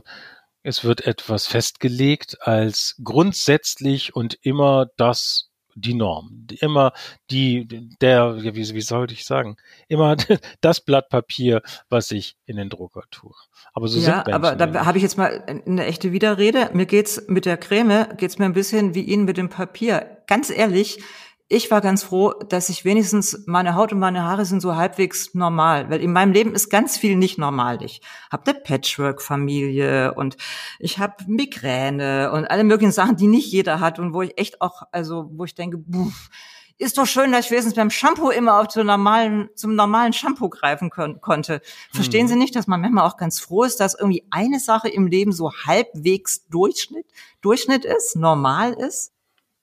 es 0.63 0.85
wird 0.85 1.07
etwas 1.07 1.47
festgelegt 1.47 2.39
als 2.43 2.97
grundsätzlich 3.05 4.15
und 4.17 4.39
immer 4.43 4.87
das 4.97 5.48
die 5.81 5.95
Norm, 5.95 6.47
immer 6.61 6.93
die, 7.31 7.67
der, 8.01 8.43
wie, 8.43 8.75
wie 8.75 8.81
sollte 8.81 9.15
ich 9.15 9.25
sagen, 9.25 9.57
immer 9.89 10.17
das 10.61 10.81
Blatt 10.81 11.09
Papier, 11.09 11.63
was 11.89 12.11
ich 12.11 12.37
in 12.47 12.57
den 12.57 12.69
Drucker 12.69 13.03
tue. 13.11 13.33
Aber 13.73 13.89
so 13.89 13.99
ja, 13.99 14.25
sind 14.25 14.35
aber 14.35 14.57
da 14.57 14.87
habe 14.87 14.99
ich 14.99 15.03
jetzt 15.03 15.19
mal 15.19 15.45
eine 15.47 15.87
echte 15.87 16.13
Widerrede. 16.13 16.71
Mir 16.73 16.87
geht's 16.87 17.23
mit 17.29 17.47
der 17.47 17.57
Creme, 17.57 18.09
geht's 18.17 18.39
mir 18.39 18.45
ein 18.45 18.55
bisschen 18.55 18.95
wie 18.95 19.03
Ihnen 19.03 19.25
mit 19.25 19.37
dem 19.37 19.49
Papier. 19.49 20.19
Ganz 20.27 20.51
ehrlich, 20.51 21.01
ich 21.51 21.71
war 21.71 21.81
ganz 21.81 22.03
froh, 22.03 22.35
dass 22.49 22.69
ich 22.69 22.85
wenigstens 22.85 23.45
meine 23.47 23.75
Haut 23.75 23.93
und 23.93 23.99
meine 23.99 24.23
Haare 24.23 24.45
sind 24.45 24.61
so 24.61 24.77
halbwegs 24.77 25.35
normal, 25.35 25.89
weil 25.89 26.03
in 26.03 26.13
meinem 26.13 26.33
Leben 26.33 26.53
ist 26.53 26.69
ganz 26.69 26.99
viel 26.99 27.17
nicht 27.17 27.39
normal. 27.39 27.83
Ich 27.83 28.03
habe 28.31 28.51
eine 28.51 28.61
Patchwork-Familie 28.61 30.13
und 30.13 30.37
ich 30.79 30.99
habe 30.99 31.15
Migräne 31.27 32.33
und 32.33 32.51
alle 32.51 32.65
möglichen 32.65 32.93
Sachen, 32.93 33.17
die 33.17 33.29
nicht 33.29 33.51
jeder 33.51 33.81
hat 33.81 33.99
und 33.99 34.13
wo 34.13 34.21
ich 34.21 34.39
echt 34.39 34.61
auch, 34.61 34.83
also 34.93 35.31
wo 35.33 35.45
ich 35.45 35.55
denke, 35.55 35.79
buff, 35.79 36.29
ist 36.77 36.99
doch 36.99 37.07
schön, 37.07 37.33
dass 37.33 37.47
ich 37.47 37.51
wenigstens 37.51 37.75
beim 37.75 37.91
Shampoo 37.91 38.29
immer 38.29 38.61
auf 38.61 38.69
zum 38.69 38.87
normalen, 38.87 39.49
zum 39.55 39.75
normalen 39.75 40.13
Shampoo 40.13 40.51
greifen 40.51 40.91
kon 40.91 41.21
konnte. 41.23 41.63
Verstehen 41.93 42.23
hm. 42.23 42.29
Sie 42.29 42.37
nicht, 42.37 42.57
dass 42.57 42.67
man 42.67 42.81
manchmal 42.81 43.07
auch 43.07 43.17
ganz 43.17 43.41
froh 43.41 43.65
ist, 43.65 43.81
dass 43.81 43.99
irgendwie 43.99 44.27
eine 44.31 44.61
Sache 44.61 44.89
im 44.89 45.07
Leben 45.07 45.33
so 45.33 45.51
halbwegs 45.53 46.47
Durchschnitt, 46.49 47.07
Durchschnitt 47.41 47.87
ist, 47.87 48.17
normal 48.17 48.75
ist? 48.75 49.13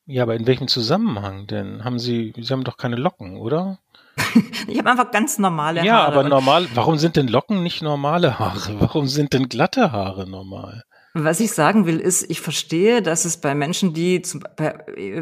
Ja, 0.07 0.23
aber 0.23 0.35
in 0.35 0.45
welchem 0.45 0.67
Zusammenhang 0.67 1.47
denn? 1.47 1.83
Haben 1.83 1.97
Sie, 1.97 2.33
Sie 2.37 2.53
haben 2.53 2.63
doch 2.63 2.77
keine 2.77 2.95
Locken, 2.95 3.37
oder? 3.37 3.79
ich 4.67 4.77
habe 4.77 4.91
einfach 4.91 5.11
ganz 5.11 5.39
normale 5.39 5.79
Haare. 5.79 5.87
Ja, 5.87 6.05
aber 6.05 6.23
normal, 6.23 6.67
warum 6.75 6.97
sind 6.97 7.15
denn 7.15 7.27
Locken 7.27 7.63
nicht 7.63 7.81
normale 7.81 8.37
Haare? 8.39 8.75
Warum 8.79 9.07
sind 9.07 9.33
denn 9.33 9.49
glatte 9.49 9.91
Haare 9.91 10.29
normal? 10.29 10.83
Was 11.17 11.39
ich 11.39 11.53
sagen 11.53 11.85
will, 11.85 11.99
ist, 11.99 12.29
ich 12.29 12.41
verstehe, 12.41 13.01
dass 13.01 13.23
es 13.23 13.37
bei 13.37 13.55
Menschen, 13.55 13.93
die, 13.93 14.21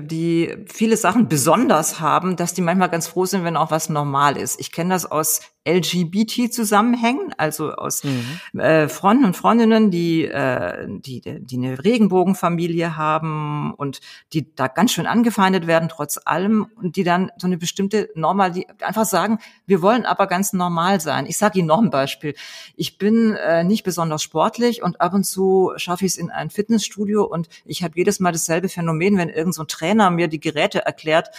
die 0.01 0.65
viele 0.65 0.97
Sachen 0.97 1.27
besonders 1.27 1.99
haben, 1.99 2.35
dass 2.35 2.55
die 2.55 2.61
manchmal 2.61 2.89
ganz 2.89 3.05
froh 3.05 3.25
sind, 3.25 3.43
wenn 3.43 3.57
auch 3.57 3.69
was 3.69 3.89
normal 3.89 4.35
ist. 4.35 4.59
Ich 4.59 4.71
kenne 4.71 4.89
das 4.89 5.05
aus 5.05 5.41
LGBT-Zusammenhängen, 5.65 7.33
also 7.37 7.71
aus 7.71 8.03
mhm. 8.03 8.59
äh, 8.59 8.89
Freunden 8.89 9.25
und 9.25 9.37
Freundinnen, 9.37 9.91
die, 9.91 10.25
äh, 10.25 10.87
die, 10.87 11.21
die 11.21 11.57
eine 11.57 11.83
Regenbogenfamilie 11.83 12.97
haben 12.97 13.73
und 13.75 14.01
die 14.33 14.53
da 14.55 14.67
ganz 14.67 14.91
schön 14.91 15.07
angefeindet 15.07 15.65
werden, 15.65 15.89
trotz 15.89 16.19
allem, 16.25 16.67
und 16.75 16.97
die 16.97 17.03
dann 17.03 17.31
so 17.37 17.47
eine 17.47 17.57
bestimmte 17.57 18.09
Normal, 18.15 18.51
die 18.51 18.67
einfach 18.81 19.05
sagen, 19.05 19.39
wir 19.65 19.81
wollen 19.81 20.05
aber 20.05 20.27
ganz 20.27 20.51
normal 20.51 20.99
sein. 20.99 21.25
Ich 21.27 21.37
sage 21.37 21.59
Ihnen 21.59 21.67
noch 21.69 21.81
ein 21.81 21.89
Beispiel. 21.89 22.35
Ich 22.75 22.97
bin 22.97 23.35
äh, 23.35 23.63
nicht 23.63 23.83
besonders 23.83 24.21
sportlich 24.21 24.83
und 24.83 24.99
ab 24.99 25.13
und 25.13 25.23
zu 25.23 25.71
schaffe 25.77 26.05
ich 26.05 26.13
es 26.13 26.17
in 26.17 26.29
ein 26.29 26.49
Fitnessstudio 26.49 27.23
und 27.23 27.47
ich 27.65 27.83
habe 27.83 27.93
jedes 27.95 28.19
Mal 28.19 28.33
dasselbe 28.33 28.67
Phänomen, 28.67 29.17
wenn 29.17 29.29
irgendein 29.29 29.53
so 29.53 29.63
Trainer 29.63 30.09
mir 30.09 30.27
die 30.27 30.39
Geräte 30.39 30.85
erklärt, 30.85 31.29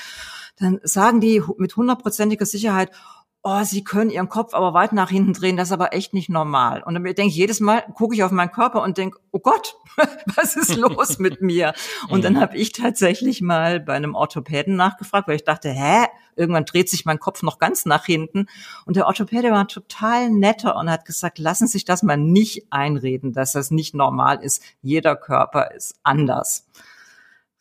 dann 0.57 0.81
sagen 0.83 1.21
die 1.21 1.43
mit 1.59 1.76
hundertprozentiger 1.76 2.47
Sicherheit, 2.47 2.90
oh, 3.47 3.63
sie 3.63 3.85
können 3.85 4.09
ihren 4.09 4.31
Kopf 4.31 4.55
aber 4.55 4.73
weit 4.73 4.95
nach 4.95 5.11
hinten 5.11 5.35
drehen, 5.35 5.59
das 5.59 5.69
ist 5.69 5.73
aber 5.73 5.93
echt 5.93 6.15
nicht 6.15 6.31
normal. 6.31 6.83
Und 6.83 6.95
dann 6.95 7.05
denke 7.05 7.27
ich 7.27 7.37
jedes 7.37 7.61
Mal, 7.61 7.83
gucke 7.95 8.15
ich 8.15 8.25
auf 8.25 8.31
meinen 8.31 8.51
Körper 8.51 8.83
und 8.83 8.97
denke, 8.97 9.19
oh 9.33 9.39
Gott, 9.39 9.77
was 10.37 10.57
ist 10.57 10.75
los 10.77 11.19
mit 11.19 11.43
mir? 11.43 11.75
Und 12.09 12.25
dann 12.25 12.41
habe 12.41 12.57
ich 12.57 12.73
tatsächlich 12.73 13.43
mal 13.43 13.81
bei 13.81 13.93
einem 13.93 14.15
Orthopäden 14.15 14.77
nachgefragt, 14.77 15.29
weil 15.29 15.37
ich 15.37 15.45
dachte, 15.45 15.69
hä, 15.69 16.07
irgendwann 16.37 16.65
dreht 16.65 16.89
sich 16.89 17.05
mein 17.05 17.21
Kopf 17.21 17.43
noch 17.43 17.59
ganz 17.59 17.85
nach 17.85 18.07
hinten. 18.07 18.47
Und 18.87 18.97
der 18.97 19.07
Orthopäde 19.07 19.51
war 19.51 19.69
total 19.69 20.31
netter 20.31 20.77
und 20.77 20.91
hat 20.91 21.05
gesagt, 21.05 21.39
lassen 21.39 21.67
Sie 21.67 21.75
sich 21.75 21.85
das 21.85 22.03
mal 22.03 22.17
nicht 22.17 22.67
einreden, 22.71 23.35
dass 23.35 23.53
das 23.53 23.71
nicht 23.71 23.95
normal 23.95 24.43
ist. 24.43 24.63
Jeder 24.81 25.17
Körper 25.17 25.71
ist 25.73 25.97
anders. 26.03 26.67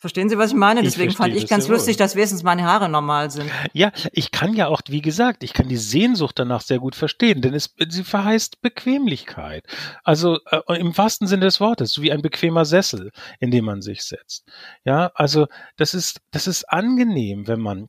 Verstehen 0.03 0.27
Sie, 0.27 0.37
was 0.37 0.51
ich 0.51 0.57
meine? 0.57 0.83
Deswegen 0.83 1.11
ich 1.11 1.15
fand 1.15 1.33
ich 1.33 1.47
ganz 1.47 1.69
lustig, 1.69 1.95
dass 1.95 2.17
wenigstens 2.17 2.43
meine 2.43 2.65
Haare 2.65 2.89
normal 2.89 3.31
sind. 3.31 3.49
Ja, 3.71 3.93
ich 4.11 4.31
kann 4.31 4.53
ja 4.53 4.67
auch, 4.67 4.81
wie 4.89 4.99
gesagt, 4.99 5.43
ich 5.43 5.53
kann 5.53 5.69
die 5.69 5.77
Sehnsucht 5.77 6.37
danach 6.37 6.59
sehr 6.59 6.79
gut 6.79 6.93
verstehen, 6.93 7.41
denn 7.41 7.53
es, 7.53 7.73
sie 7.87 8.03
verheißt 8.03 8.61
Bequemlichkeit. 8.61 9.63
Also 10.03 10.39
äh, 10.51 10.77
im 10.77 10.97
wahrsten 10.97 11.25
Sinne 11.25 11.45
des 11.45 11.61
Wortes, 11.61 12.01
wie 12.01 12.11
ein 12.11 12.21
bequemer 12.21 12.65
Sessel, 12.65 13.11
in 13.39 13.49
dem 13.49 13.63
man 13.63 13.81
sich 13.81 14.03
setzt. 14.03 14.43
Ja, 14.83 15.09
also 15.15 15.47
das 15.77 15.93
ist, 15.93 16.19
das 16.31 16.47
ist 16.47 16.65
angenehm, 16.65 17.47
wenn 17.47 17.61
man 17.61 17.87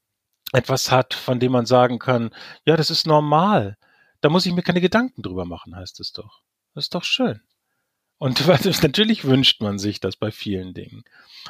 etwas 0.52 0.92
hat, 0.92 1.14
von 1.14 1.40
dem 1.40 1.50
man 1.50 1.66
sagen 1.66 1.98
kann, 1.98 2.30
ja, 2.64 2.76
das 2.76 2.90
ist 2.90 3.08
normal. 3.08 3.76
Da 4.20 4.28
muss 4.28 4.46
ich 4.46 4.52
mir 4.52 4.62
keine 4.62 4.80
Gedanken 4.80 5.20
drüber 5.20 5.46
machen, 5.46 5.74
heißt 5.74 5.98
es 5.98 6.12
doch. 6.12 6.42
Das 6.76 6.84
ist 6.84 6.94
doch 6.94 7.02
schön. 7.02 7.40
Und 8.24 8.40
natürlich 8.82 9.26
wünscht 9.26 9.60
man 9.60 9.78
sich 9.78 10.00
das 10.00 10.16
bei 10.16 10.30
vielen 10.30 10.72
Dingen. 10.72 11.04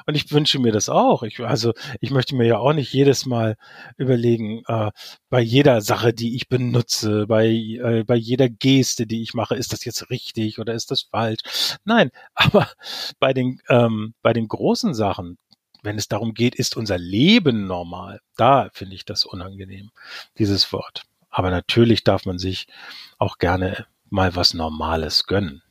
Und 0.07 0.17
ich 0.17 0.33
wünsche 0.33 0.59
mir 0.59 0.73
das 0.73 0.89
auch. 0.89 1.23
Ich, 1.23 1.39
also 1.39 1.73
ich 2.01 2.11
möchte 2.11 2.35
mir 2.35 2.49
ja 2.49 2.59
auch 2.59 2.73
nicht 2.73 2.93
jedes 2.93 3.27
Mal 3.27 3.57
überlegen, 3.97 4.65
äh, 4.67 4.91
bei 5.31 5.41
jeder 5.41 5.83
Sache, 5.83 6.13
die 6.13 6.35
ich 6.35 6.49
benutze, 6.49 7.29
bei, 7.29 7.47
äh, 7.47 8.03
bei 8.05 8.17
jeder 8.17 8.49
Geste, 8.49 9.07
die 9.07 9.23
ich 9.23 9.35
mache, 9.35 9.55
ist 9.55 9.73
das 9.73 9.85
jetzt 9.85 10.11
richtig 10.11 10.59
oder 10.59 10.75
ist 10.75 10.91
das 10.91 11.03
falsch? 11.03 11.79
Nein, 11.85 12.11
aber 12.35 12.69
bei 13.21 13.33
den, 13.33 13.61
ähm, 13.69 14.15
bei 14.21 14.33
den 14.33 14.49
großen 14.49 14.95
Sachen, 14.95 15.39
wenn 15.85 15.97
es 15.97 16.09
darum 16.09 16.35
geht, 16.35 16.57
ist 16.57 16.77
unser 16.77 16.99
Leben 16.99 17.69
normal, 17.69 18.21
da 18.37 18.69
finde 18.73 18.97
ich 18.97 19.05
das 19.05 19.25
unangenehm, 19.25 19.93
dieses 20.39 20.73
Wort. 20.73 21.05
Aber 21.31 21.53
natürlich 21.53 22.03
darf 22.03 22.27
man 22.27 22.41
sich 22.41 22.67
auch 23.19 23.39
gerne 23.39 23.87
mal 24.11 24.35
was 24.35 24.55
Normales 24.55 25.27
gönnen. 25.27 25.64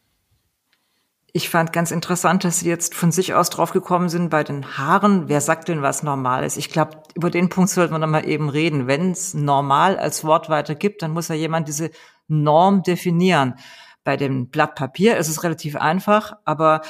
Ich 1.36 1.50
fand 1.50 1.74
ganz 1.74 1.90
interessant, 1.90 2.44
dass 2.44 2.60
Sie 2.60 2.70
jetzt 2.70 2.94
von 2.94 3.12
sich 3.12 3.34
aus 3.34 3.50
drauf 3.50 3.72
gekommen 3.72 4.08
sind 4.08 4.30
bei 4.30 4.44
den 4.44 4.78
Haaren. 4.78 5.30
Wer 5.30 5.42
sagt 5.42 5.68
denn, 5.68 5.82
was 5.82 6.04
normal 6.04 6.44
ist? 6.44 6.58
Ich 6.58 6.70
glaube, 6.70 7.02
über 7.16 7.32
den 7.32 7.50
Punkt 7.50 7.72
sollten 7.72 7.92
wir 7.92 7.98
noch 7.98 8.08
mal 8.08 8.30
eben 8.30 8.50
reden. 8.50 8.86
Wenn 8.86 9.10
es 9.10 9.34
normal 9.34 9.98
als 9.98 10.24
Wort 10.24 10.50
weiter 10.50 10.76
gibt, 10.76 11.02
dann 11.02 11.10
muss 11.10 11.30
ja 11.30 11.36
jemand 11.36 11.68
diese 11.68 11.90
Norm 12.28 12.84
definieren. 12.84 13.56
Bei 14.04 14.18
dem 14.18 14.48
Blatt 14.48 14.76
Papier 14.76 15.18
ist 15.18 15.30
es 15.30 15.44
relativ 15.44 15.76
einfach, 15.78 16.34
aber 16.44 16.82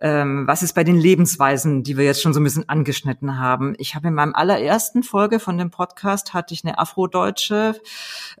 ähm, 0.00 0.46
was 0.46 0.62
ist 0.62 0.74
bei 0.74 0.84
den 0.84 0.96
Lebensweisen, 0.96 1.82
die 1.82 1.96
wir 1.96 2.04
jetzt 2.04 2.22
schon 2.22 2.32
so 2.32 2.40
ein 2.40 2.44
bisschen 2.44 2.68
angeschnitten 2.68 3.38
haben? 3.38 3.74
Ich 3.78 3.94
habe 3.94 4.08
in 4.08 4.14
meinem 4.14 4.34
allerersten 4.34 5.02
Folge 5.02 5.40
von 5.40 5.58
dem 5.58 5.70
Podcast 5.70 6.34
hatte 6.34 6.54
ich 6.54 6.64
eine 6.64 6.78
afrodeutsche 6.78 7.80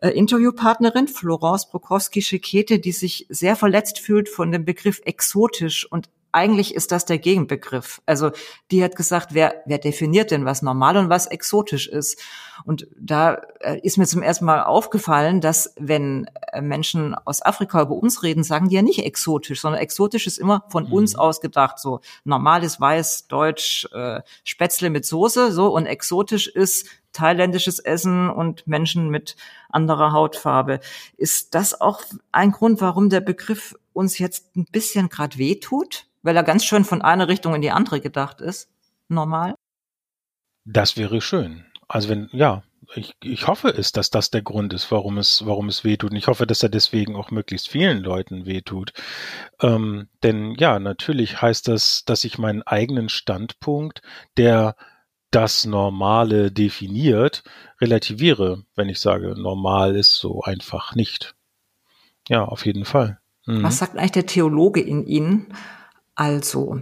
äh, 0.00 0.10
Interviewpartnerin, 0.10 1.08
Florence 1.08 1.68
Brokowski-Schekete, 1.68 2.78
die 2.78 2.92
sich 2.92 3.26
sehr 3.28 3.56
verletzt 3.56 3.98
fühlt 3.98 4.28
von 4.28 4.52
dem 4.52 4.64
Begriff 4.64 5.00
exotisch 5.04 5.90
und 5.90 6.08
eigentlich 6.32 6.74
ist 6.74 6.92
das 6.92 7.04
der 7.04 7.18
Gegenbegriff. 7.18 8.02
Also 8.06 8.30
die 8.70 8.82
hat 8.82 8.96
gesagt, 8.96 9.28
wer, 9.32 9.62
wer 9.66 9.78
definiert 9.78 10.30
denn, 10.30 10.44
was 10.44 10.62
normal 10.62 10.96
und 10.96 11.10
was 11.10 11.26
exotisch 11.26 11.88
ist? 11.88 12.20
Und 12.64 12.86
da 12.98 13.34
äh, 13.60 13.78
ist 13.82 13.98
mir 13.98 14.06
zum 14.06 14.22
ersten 14.22 14.46
Mal 14.46 14.62
aufgefallen, 14.62 15.40
dass 15.40 15.74
wenn 15.78 16.28
äh, 16.52 16.60
Menschen 16.60 17.14
aus 17.14 17.42
Afrika 17.42 17.82
über 17.82 17.94
uns 17.94 18.22
reden, 18.22 18.44
sagen 18.44 18.68
die 18.68 18.76
ja 18.76 18.82
nicht 18.82 19.04
exotisch, 19.04 19.60
sondern 19.60 19.80
exotisch 19.80 20.26
ist 20.26 20.38
immer 20.38 20.64
von 20.68 20.86
mhm. 20.86 20.92
uns 20.92 21.16
ausgedacht. 21.16 21.78
So 21.78 22.00
normales 22.24 22.80
Weiß, 22.80 23.26
Deutsch, 23.28 23.86
äh, 23.92 24.22
Spätzle 24.44 24.90
mit 24.90 25.04
Soße, 25.04 25.52
so 25.52 25.74
und 25.74 25.86
exotisch 25.86 26.46
ist 26.46 26.86
thailändisches 27.12 27.78
Essen 27.78 28.30
und 28.30 28.66
Menschen 28.66 29.10
mit 29.10 29.36
anderer 29.68 30.12
Hautfarbe. 30.12 30.80
Ist 31.16 31.54
das 31.54 31.78
auch 31.78 32.00
ein 32.32 32.52
Grund, 32.52 32.80
warum 32.80 33.10
der 33.10 33.20
Begriff 33.20 33.74
uns 33.92 34.18
jetzt 34.18 34.56
ein 34.56 34.64
bisschen 34.64 35.10
gerade 35.10 35.36
wehtut? 35.36 36.06
Weil 36.22 36.36
er 36.36 36.42
ganz 36.42 36.64
schön 36.64 36.84
von 36.84 37.02
einer 37.02 37.28
Richtung 37.28 37.54
in 37.54 37.62
die 37.62 37.70
andere 37.70 38.00
gedacht 38.00 38.40
ist. 38.40 38.70
Normal. 39.08 39.54
Das 40.64 40.96
wäre 40.96 41.20
schön. 41.20 41.66
Also 41.88 42.08
wenn, 42.08 42.28
ja, 42.32 42.62
ich, 42.94 43.14
ich 43.22 43.46
hoffe 43.46 43.68
es, 43.68 43.92
dass 43.92 44.10
das 44.10 44.30
der 44.30 44.42
Grund 44.42 44.72
ist, 44.72 44.90
warum 44.90 45.18
es, 45.18 45.46
warum 45.46 45.68
es 45.68 45.84
wehtut. 45.84 46.10
Und 46.10 46.16
ich 46.16 46.26
hoffe, 46.26 46.46
dass 46.46 46.62
er 46.62 46.68
deswegen 46.68 47.16
auch 47.16 47.30
möglichst 47.30 47.68
vielen 47.68 48.02
Leuten 48.02 48.46
wehtut. 48.46 48.92
Ähm, 49.60 50.08
denn 50.22 50.54
ja, 50.58 50.78
natürlich 50.78 51.40
heißt 51.40 51.68
das, 51.68 52.04
dass 52.04 52.24
ich 52.24 52.38
meinen 52.38 52.62
eigenen 52.62 53.08
Standpunkt, 53.08 54.02
der 54.36 54.76
das 55.30 55.64
Normale 55.64 56.52
definiert, 56.52 57.42
relativiere, 57.80 58.64
wenn 58.76 58.88
ich 58.88 59.00
sage, 59.00 59.34
normal 59.36 59.96
ist 59.96 60.16
so 60.16 60.42
einfach 60.42 60.94
nicht. 60.94 61.34
Ja, 62.28 62.44
auf 62.44 62.66
jeden 62.66 62.84
Fall. 62.84 63.18
Mhm. 63.46 63.62
Was 63.62 63.78
sagt 63.78 63.96
eigentlich 63.96 64.12
der 64.12 64.26
Theologe 64.26 64.80
in 64.80 65.06
Ihnen? 65.06 65.54
Also, 66.14 66.80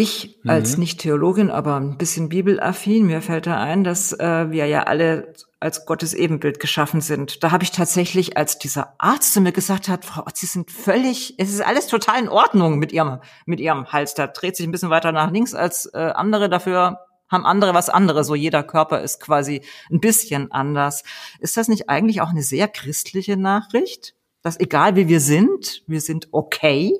ich 0.00 0.38
als 0.46 0.74
mhm. 0.74 0.80
Nicht-Theologin, 0.80 1.50
aber 1.50 1.76
ein 1.76 1.98
bisschen 1.98 2.28
bibelaffin, 2.28 3.06
mir 3.06 3.20
fällt 3.20 3.46
da 3.46 3.60
ein, 3.60 3.82
dass 3.82 4.12
äh, 4.12 4.50
wir 4.50 4.66
ja 4.66 4.84
alle 4.84 5.32
als 5.60 5.86
Gottes 5.86 6.14
Ebenbild 6.14 6.60
geschaffen 6.60 7.00
sind. 7.00 7.42
Da 7.42 7.50
habe 7.50 7.64
ich 7.64 7.72
tatsächlich, 7.72 8.36
als 8.36 8.58
dieser 8.58 8.94
Arzt 8.98 9.34
zu 9.34 9.40
mir 9.40 9.50
gesagt 9.50 9.88
hat, 9.88 10.04
Frau 10.04 10.22
Ott, 10.22 10.36
Sie 10.36 10.46
sind 10.46 10.70
völlig, 10.70 11.34
es 11.38 11.52
ist 11.52 11.62
alles 11.62 11.88
total 11.88 12.22
in 12.22 12.28
Ordnung 12.28 12.78
mit 12.78 12.92
Ihrem, 12.92 13.18
mit 13.44 13.58
Ihrem 13.58 13.86
Hals. 13.86 14.14
Da 14.14 14.28
dreht 14.28 14.56
sich 14.56 14.66
ein 14.66 14.70
bisschen 14.70 14.90
weiter 14.90 15.10
nach 15.10 15.32
links 15.32 15.54
als 15.54 15.86
äh, 15.86 15.98
andere. 15.98 16.48
Dafür 16.48 17.00
haben 17.28 17.44
andere 17.44 17.74
was 17.74 17.90
anderes. 17.90 18.28
So 18.28 18.36
jeder 18.36 18.62
Körper 18.62 19.02
ist 19.02 19.20
quasi 19.20 19.62
ein 19.90 19.98
bisschen 20.00 20.52
anders. 20.52 21.02
Ist 21.40 21.56
das 21.56 21.66
nicht 21.66 21.88
eigentlich 21.88 22.20
auch 22.20 22.30
eine 22.30 22.42
sehr 22.42 22.68
christliche 22.68 23.36
Nachricht? 23.36 24.14
Dass 24.42 24.60
egal 24.60 24.94
wie 24.94 25.08
wir 25.08 25.20
sind, 25.20 25.82
wir 25.88 26.00
sind 26.00 26.28
okay? 26.30 26.94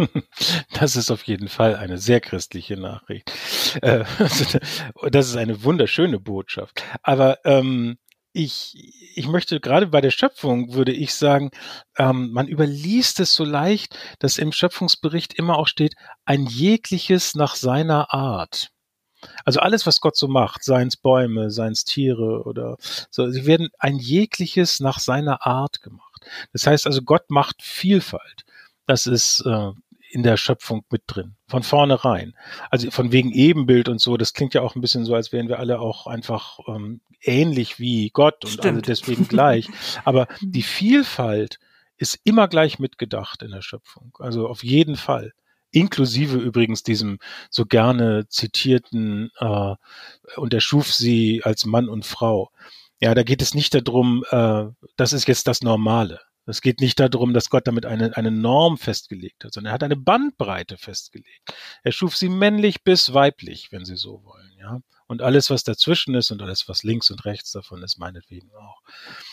Das 0.72 0.96
ist 0.96 1.10
auf 1.10 1.24
jeden 1.24 1.48
Fall 1.48 1.76
eine 1.76 1.98
sehr 1.98 2.20
christliche 2.20 2.76
Nachricht. 2.76 3.30
Äh, 3.82 4.04
das 5.10 5.28
ist 5.28 5.36
eine 5.36 5.62
wunderschöne 5.62 6.18
Botschaft. 6.18 6.82
Aber 7.02 7.38
ähm, 7.44 7.98
ich, 8.32 8.74
ich 9.16 9.26
möchte 9.26 9.60
gerade 9.60 9.88
bei 9.88 10.00
der 10.00 10.10
Schöpfung, 10.10 10.72
würde 10.72 10.92
ich 10.92 11.14
sagen, 11.14 11.50
ähm, 11.98 12.30
man 12.32 12.48
überliest 12.48 13.20
es 13.20 13.34
so 13.34 13.44
leicht, 13.44 13.98
dass 14.20 14.38
im 14.38 14.52
Schöpfungsbericht 14.52 15.34
immer 15.34 15.58
auch 15.58 15.66
steht, 15.66 15.94
ein 16.24 16.46
jegliches 16.46 17.34
nach 17.34 17.56
seiner 17.56 18.12
Art. 18.14 18.70
Also 19.44 19.60
alles, 19.60 19.86
was 19.86 20.00
Gott 20.00 20.16
so 20.16 20.28
macht, 20.28 20.64
seien 20.64 20.88
es 20.88 20.96
Bäume, 20.96 21.50
seien 21.50 21.72
es 21.72 21.84
Tiere 21.84 22.44
oder 22.44 22.76
so, 23.10 23.28
sie 23.30 23.44
werden 23.46 23.68
ein 23.78 23.98
jegliches 23.98 24.80
nach 24.80 24.98
seiner 24.98 25.46
Art 25.46 25.82
gemacht. 25.82 26.24
Das 26.52 26.66
heißt 26.66 26.86
also, 26.86 27.02
Gott 27.02 27.30
macht 27.30 27.62
Vielfalt. 27.62 28.44
Das 28.86 29.06
ist 29.06 29.44
äh, 29.46 29.72
in 30.10 30.22
der 30.22 30.36
Schöpfung 30.36 30.84
mit 30.90 31.02
drin. 31.06 31.36
Von 31.46 31.62
vornherein. 31.62 32.34
Also 32.70 32.90
von 32.90 33.12
wegen 33.12 33.32
Ebenbild 33.32 33.88
und 33.88 34.00
so, 34.00 34.16
das 34.16 34.32
klingt 34.32 34.54
ja 34.54 34.62
auch 34.62 34.74
ein 34.74 34.80
bisschen 34.80 35.04
so, 35.04 35.14
als 35.14 35.32
wären 35.32 35.48
wir 35.48 35.58
alle 35.58 35.80
auch 35.80 36.06
einfach 36.06 36.58
ähm, 36.66 37.00
ähnlich 37.22 37.78
wie 37.78 38.10
Gott 38.10 38.44
und 38.44 38.64
alle 38.64 38.82
deswegen 38.82 39.28
gleich. 39.28 39.68
Aber 40.04 40.26
die 40.40 40.62
Vielfalt 40.62 41.58
ist 41.96 42.18
immer 42.24 42.48
gleich 42.48 42.78
mitgedacht 42.78 43.42
in 43.42 43.50
der 43.50 43.62
Schöpfung. 43.62 44.16
Also 44.18 44.48
auf 44.48 44.64
jeden 44.64 44.96
Fall. 44.96 45.32
Inklusive 45.72 46.36
übrigens 46.38 46.82
diesem 46.82 47.18
so 47.48 47.64
gerne 47.64 48.26
zitierten, 48.28 49.30
äh, 49.38 49.74
und 50.36 50.52
er 50.52 50.60
schuf 50.60 50.92
sie 50.92 51.42
als 51.44 51.64
Mann 51.64 51.88
und 51.88 52.04
Frau. 52.04 52.50
Ja, 52.98 53.14
da 53.14 53.22
geht 53.22 53.40
es 53.40 53.54
nicht 53.54 53.74
darum, 53.74 54.24
äh, 54.30 54.64
das 54.96 55.12
ist 55.12 55.28
jetzt 55.28 55.46
das 55.46 55.62
Normale. 55.62 56.20
Es 56.46 56.60
geht 56.60 56.80
nicht 56.80 56.98
darum, 56.98 57.32
dass 57.32 57.50
Gott 57.50 57.66
damit 57.66 57.86
eine, 57.86 58.16
eine 58.16 58.30
Norm 58.30 58.78
festgelegt 58.78 59.44
hat, 59.44 59.52
sondern 59.52 59.70
er 59.70 59.74
hat 59.74 59.82
eine 59.82 59.96
Bandbreite 59.96 60.78
festgelegt. 60.78 61.54
Er 61.82 61.92
schuf 61.92 62.16
sie 62.16 62.28
männlich 62.28 62.82
bis 62.82 63.12
weiblich, 63.14 63.70
wenn 63.70 63.84
Sie 63.84 63.96
so 63.96 64.24
wollen, 64.24 64.50
ja. 64.58 64.80
Und 65.06 65.22
alles, 65.22 65.50
was 65.50 65.64
dazwischen 65.64 66.14
ist 66.14 66.30
und 66.30 66.40
alles, 66.40 66.68
was 66.68 66.84
links 66.84 67.10
und 67.10 67.24
rechts 67.24 67.50
davon 67.50 67.82
ist, 67.82 67.98
meinetwegen 67.98 68.48
auch. 68.54 68.80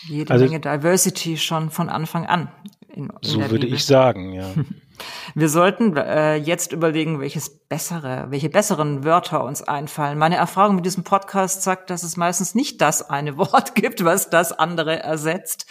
Jede 0.08 0.32
also, 0.32 0.44
Menge 0.44 0.60
Diversity 0.60 1.36
schon 1.36 1.70
von 1.70 1.88
Anfang 1.88 2.26
an. 2.26 2.52
In, 2.88 3.04
in 3.04 3.12
so 3.22 3.40
würde 3.40 3.60
Bibel. 3.60 3.74
ich 3.74 3.84
sagen, 3.84 4.32
ja. 4.32 4.54
Wir 5.34 5.48
sollten 5.48 5.96
äh, 5.96 6.36
jetzt 6.36 6.72
überlegen, 6.72 7.20
welches 7.20 7.50
bessere, 7.50 8.26
welche 8.30 8.48
besseren 8.48 9.04
Wörter 9.04 9.44
uns 9.44 9.62
einfallen. 9.62 10.18
Meine 10.18 10.36
Erfahrung 10.36 10.76
mit 10.76 10.86
diesem 10.86 11.04
Podcast 11.04 11.62
sagt, 11.62 11.90
dass 11.90 12.02
es 12.02 12.16
meistens 12.16 12.54
nicht 12.54 12.80
das 12.80 13.08
eine 13.08 13.36
Wort 13.38 13.74
gibt, 13.74 14.04
was 14.04 14.30
das 14.30 14.52
andere 14.52 15.02
ersetzt. 15.02 15.66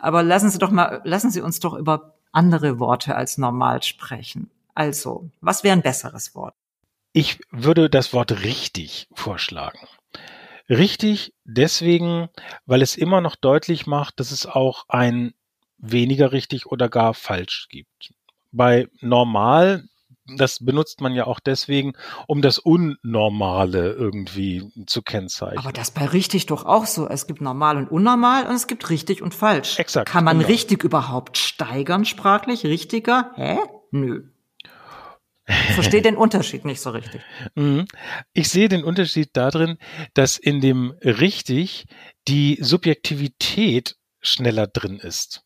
Aber 0.00 0.22
lassen 0.22 0.50
Sie 0.50 0.58
doch 0.58 0.70
mal, 0.70 1.00
lassen 1.04 1.30
Sie 1.30 1.40
uns 1.40 1.60
doch 1.60 1.74
über 1.74 2.14
andere 2.32 2.78
Worte 2.78 3.16
als 3.16 3.38
normal 3.38 3.82
sprechen. 3.82 4.50
Also, 4.74 5.30
was 5.40 5.64
wäre 5.64 5.76
ein 5.76 5.82
besseres 5.82 6.34
Wort? 6.34 6.54
Ich 7.12 7.40
würde 7.50 7.90
das 7.90 8.12
Wort 8.12 8.42
richtig 8.42 9.08
vorschlagen. 9.14 9.80
Richtig 10.68 11.34
deswegen, 11.44 12.28
weil 12.64 12.80
es 12.80 12.96
immer 12.96 13.20
noch 13.20 13.34
deutlich 13.34 13.88
macht, 13.88 14.20
dass 14.20 14.30
es 14.30 14.46
auch 14.46 14.84
ein 14.88 15.34
weniger 15.78 16.30
richtig 16.30 16.66
oder 16.66 16.88
gar 16.88 17.14
falsch 17.14 17.66
gibt. 17.68 18.12
Bei 18.52 18.88
normal, 19.00 19.84
das 20.36 20.58
benutzt 20.64 21.00
man 21.00 21.14
ja 21.14 21.26
auch 21.26 21.40
deswegen, 21.40 21.92
um 22.26 22.42
das 22.42 22.58
Unnormale 22.58 23.92
irgendwie 23.92 24.70
zu 24.86 25.02
kennzeichnen. 25.02 25.58
Aber 25.58 25.72
das 25.72 25.90
bei 25.90 26.06
richtig 26.06 26.46
doch 26.46 26.64
auch 26.64 26.86
so. 26.86 27.08
Es 27.08 27.26
gibt 27.26 27.40
normal 27.40 27.76
und 27.76 27.90
unnormal 27.90 28.46
und 28.46 28.54
es 28.54 28.66
gibt 28.66 28.90
richtig 28.90 29.22
und 29.22 29.34
falsch. 29.34 29.78
Exakt. 29.78 30.08
Kann 30.08 30.24
man 30.24 30.38
genau. 30.38 30.48
richtig 30.48 30.84
überhaupt 30.84 31.38
steigern 31.38 32.04
sprachlich? 32.04 32.64
Richtiger? 32.64 33.32
Hä? 33.36 33.58
Nö. 33.90 34.24
Ich 35.46 35.74
verstehe 35.74 36.02
den 36.02 36.16
Unterschied 36.16 36.64
nicht 36.64 36.80
so 36.80 36.90
richtig. 36.90 37.22
Mhm. 37.54 37.86
Ich 38.32 38.48
sehe 38.48 38.68
den 38.68 38.84
Unterschied 38.84 39.30
darin, 39.32 39.78
dass 40.14 40.38
in 40.38 40.60
dem 40.60 40.94
richtig 41.02 41.86
die 42.28 42.58
Subjektivität 42.60 43.96
schneller 44.20 44.66
drin 44.66 44.98
ist. 44.98 45.42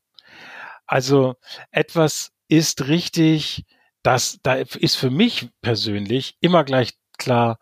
Also 0.87 1.37
etwas 1.71 2.34
ist 2.49 2.89
richtig, 2.89 3.65
das, 4.03 4.39
da 4.43 4.55
ist 4.55 4.97
für 4.97 5.11
mich 5.11 5.49
persönlich 5.61 6.37
immer 6.41 6.65
gleich 6.65 6.93
klar, 7.19 7.59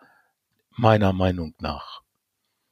meiner 0.71 1.13
Meinung 1.13 1.55
nach. 1.61 2.03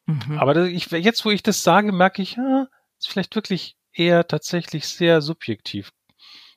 Mhm. 0.06 0.38
Aber 0.38 0.56
ich, 0.64 0.90
jetzt, 0.90 1.24
wo 1.24 1.30
ich 1.30 1.42
das 1.42 1.62
sage, 1.62 1.92
merke 1.92 2.22
ich, 2.22 2.36
ja, 2.36 2.66
ist 2.98 3.08
vielleicht 3.08 3.34
wirklich 3.34 3.76
eher 3.92 4.26
tatsächlich 4.26 4.88
sehr 4.88 5.20
subjektiv 5.20 5.92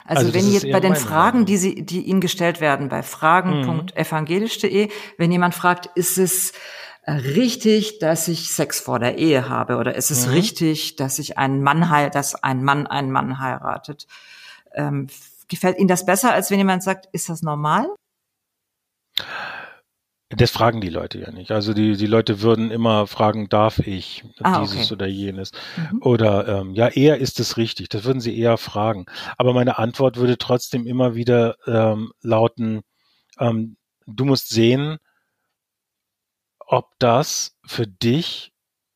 also, 0.06 0.28
also 0.28 0.34
wenn 0.34 0.52
jetzt 0.52 0.70
bei 0.70 0.80
den 0.80 0.96
Fragen, 0.96 1.46
die 1.46 1.58
Sie, 1.58 1.86
die 1.86 2.02
Ihnen 2.02 2.22
gestellt 2.22 2.60
werden, 2.60 2.89
bei 2.89 3.04
fragen.evangelisch.de, 3.04 4.89
wenn 5.18 5.32
jemand 5.32 5.56
fragt, 5.56 5.86
ist 5.96 6.18
es 6.18 6.52
äh, 7.04 7.13
richtig, 7.13 8.00
dass 8.00 8.28
ich 8.28 8.52
Sex 8.52 8.82
vor 8.82 9.00
der 9.00 9.18
Ehe 9.18 9.48
habe 9.48 9.78
oder 9.78 9.96
ist 9.96 10.12
es 10.12 10.28
mhm. 10.28 10.34
richtig, 10.34 10.98
dass 10.98 11.20
ich 11.20 11.38
einen 11.38 11.63
Mann 11.63 11.89
heirate, 11.89 12.18
dass 12.18 12.36
ein 12.36 12.63
Mann 12.63 12.86
einen 12.86 13.12
Mann 13.12 13.39
heiratet? 13.39 14.08
Ähm, 14.74 15.08
gefällt 15.54 15.78
Ihnen 15.78 15.88
das 15.88 16.06
besser, 16.06 16.34
als 16.34 16.52
wenn 16.52 16.60
jemand 16.60 16.84
sagt, 16.84 17.08
ist 17.12 17.30
das 17.30 17.42
normal? 17.42 17.88
Das 20.30 20.52
fragen 20.52 20.82
die 20.82 20.89
Leute 20.89 21.20
ja 21.20 21.32
nicht. 21.32 21.52
Also 21.52 21.74
die, 21.74 21.96
die 21.96 22.08
Leute 22.08 22.42
würden 22.42 22.72
immer 22.72 23.08
fragen, 23.08 23.50
darf 23.50 23.80
ich 23.80 24.24
ah, 24.42 24.62
dieses 24.62 24.86
okay. 24.86 24.94
oder 24.94 25.06
jenes? 25.06 25.52
Mhm. 25.78 26.02
Oder 26.02 26.48
ähm, 26.48 26.74
ja, 26.74 26.88
eher 26.88 27.18
ist 27.20 27.39
es 27.39 27.58
richtig. 27.58 27.89
Das 27.89 28.04
würden 28.04 28.22
sie 28.22 28.38
eher 28.38 28.58
fragen. 28.58 29.06
Aber 29.38 29.54
meine 29.54 29.78
Antwort 29.78 30.18
würde 30.18 30.38
trotzdem 30.38 30.88
immer 30.88 31.16
wieder 31.16 31.56
ähm, 31.68 32.12
lauten, 32.22 32.82
ähm, 33.39 33.78
du 34.08 34.26
musst 34.26 34.50
sehen, 34.50 34.98
ob 36.60 36.92
das 37.00 37.56
für 37.66 37.86
dich 37.86 38.53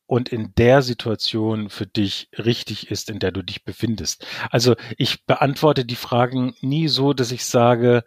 und 0.07 0.29
in 0.29 0.55
der 0.55 0.81
Situation 0.81 1.69
für 1.69 1.85
dich 1.85 2.29
richtig 2.37 2.89
ist, 2.89 3.09
in 3.09 3.19
der 3.19 3.31
du 3.31 3.43
dich 3.43 3.65
befindest. 3.65 4.25
Also 4.49 4.75
ich 4.97 5.25
beantworte 5.25 5.85
die 5.85 5.95
Fragen 5.95 6.55
nie 6.61 6.87
so, 6.87 7.13
dass 7.13 7.31
ich 7.31 7.45
sage 7.45 8.03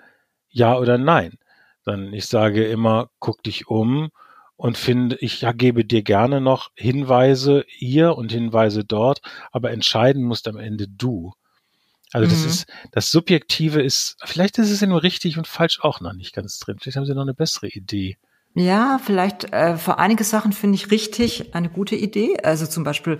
ja 0.48 0.76
oder 0.76 0.98
nein, 0.98 1.38
sondern 1.84 2.12
ich 2.14 2.26
sage 2.26 2.66
immer, 2.66 3.10
guck 3.20 3.42
dich 3.42 3.68
um 3.68 4.10
und 4.56 4.78
finde, 4.78 5.16
ich 5.20 5.44
gebe 5.56 5.84
dir 5.84 6.02
gerne 6.02 6.40
noch 6.40 6.70
Hinweise 6.74 7.64
hier 7.68 8.16
und 8.16 8.32
Hinweise 8.32 8.84
dort, 8.84 9.20
aber 9.52 9.70
entscheiden 9.70 10.24
musst 10.24 10.48
am 10.48 10.56
Ende 10.56 10.88
du. 10.88 11.32
Also 12.12 12.28
das 12.28 12.40
mhm. 12.40 12.46
ist, 12.46 12.66
das 12.92 13.10
Subjektive 13.10 13.80
ist, 13.82 14.16
vielleicht 14.24 14.58
ist 14.58 14.70
es 14.70 14.80
ja 14.80 14.86
nur 14.86 15.02
richtig 15.02 15.38
und 15.38 15.46
falsch 15.46 15.80
auch 15.82 16.00
noch 16.00 16.14
nicht 16.14 16.34
ganz 16.34 16.58
drin. 16.58 16.78
Vielleicht 16.80 16.96
haben 16.96 17.06
sie 17.06 17.14
noch 17.14 17.22
eine 17.22 17.34
bessere 17.34 17.68
Idee. 17.68 18.16
Ja, 18.54 18.98
vielleicht 19.02 19.52
äh, 19.52 19.76
für 19.76 19.98
einige 19.98 20.24
Sachen 20.24 20.52
finde 20.52 20.74
ich 20.74 20.90
richtig 20.90 21.54
eine 21.54 21.68
gute 21.68 21.94
Idee. 21.94 22.36
Also 22.42 22.66
zum 22.66 22.82
Beispiel 22.82 23.18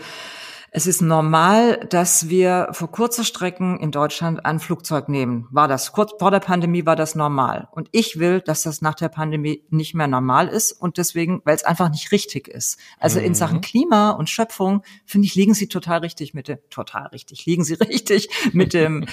es 0.73 0.87
ist 0.87 1.03
normal, 1.03 1.85
dass 1.91 2.29
wir 2.29 2.69
für 2.73 2.87
kurze 2.87 3.25
Strecken 3.25 3.81
in 3.81 3.91
Deutschland 3.91 4.47
ein 4.47 4.61
Flugzeug 4.61 5.09
nehmen. 5.09 5.49
War 5.51 5.67
das 5.67 5.91
kurz 5.93 6.13
vor 6.19 6.31
der 6.31 6.39
Pandemie 6.41 6.87
war 6.87 6.95
das 6.95 7.17
normal. 7.17 7.69
Und 7.73 7.89
ich 7.91 8.21
will, 8.21 8.41
dass 8.41 8.63
das 8.63 8.81
nach 8.81 8.95
der 8.95 9.09
Pandemie 9.09 9.65
nicht 9.71 9.95
mehr 9.95 10.07
normal 10.07 10.47
ist 10.47 10.73
und 10.73 10.97
deswegen, 10.97 11.43
weil 11.45 11.57
es 11.57 11.65
einfach 11.65 11.91
nicht 11.91 12.13
richtig 12.13 12.47
ist. 12.47 12.79
Also 13.01 13.19
mhm. 13.19 13.27
in 13.27 13.35
Sachen 13.35 13.61
Klima 13.61 14.11
und 14.11 14.31
Schöpfung 14.31 14.83
finde 15.05 15.27
ich 15.27 15.35
liegen 15.35 15.55
Sie 15.55 15.67
total 15.67 16.01
richtig 16.01 16.35
mit 16.35 16.47
dem 16.47 16.59
total 16.71 17.09
richtig 17.09 17.47
liegen 17.47 17.65
Sie 17.65 17.75
richtig 17.81 18.29
mit 18.53 18.73
dem 18.73 19.07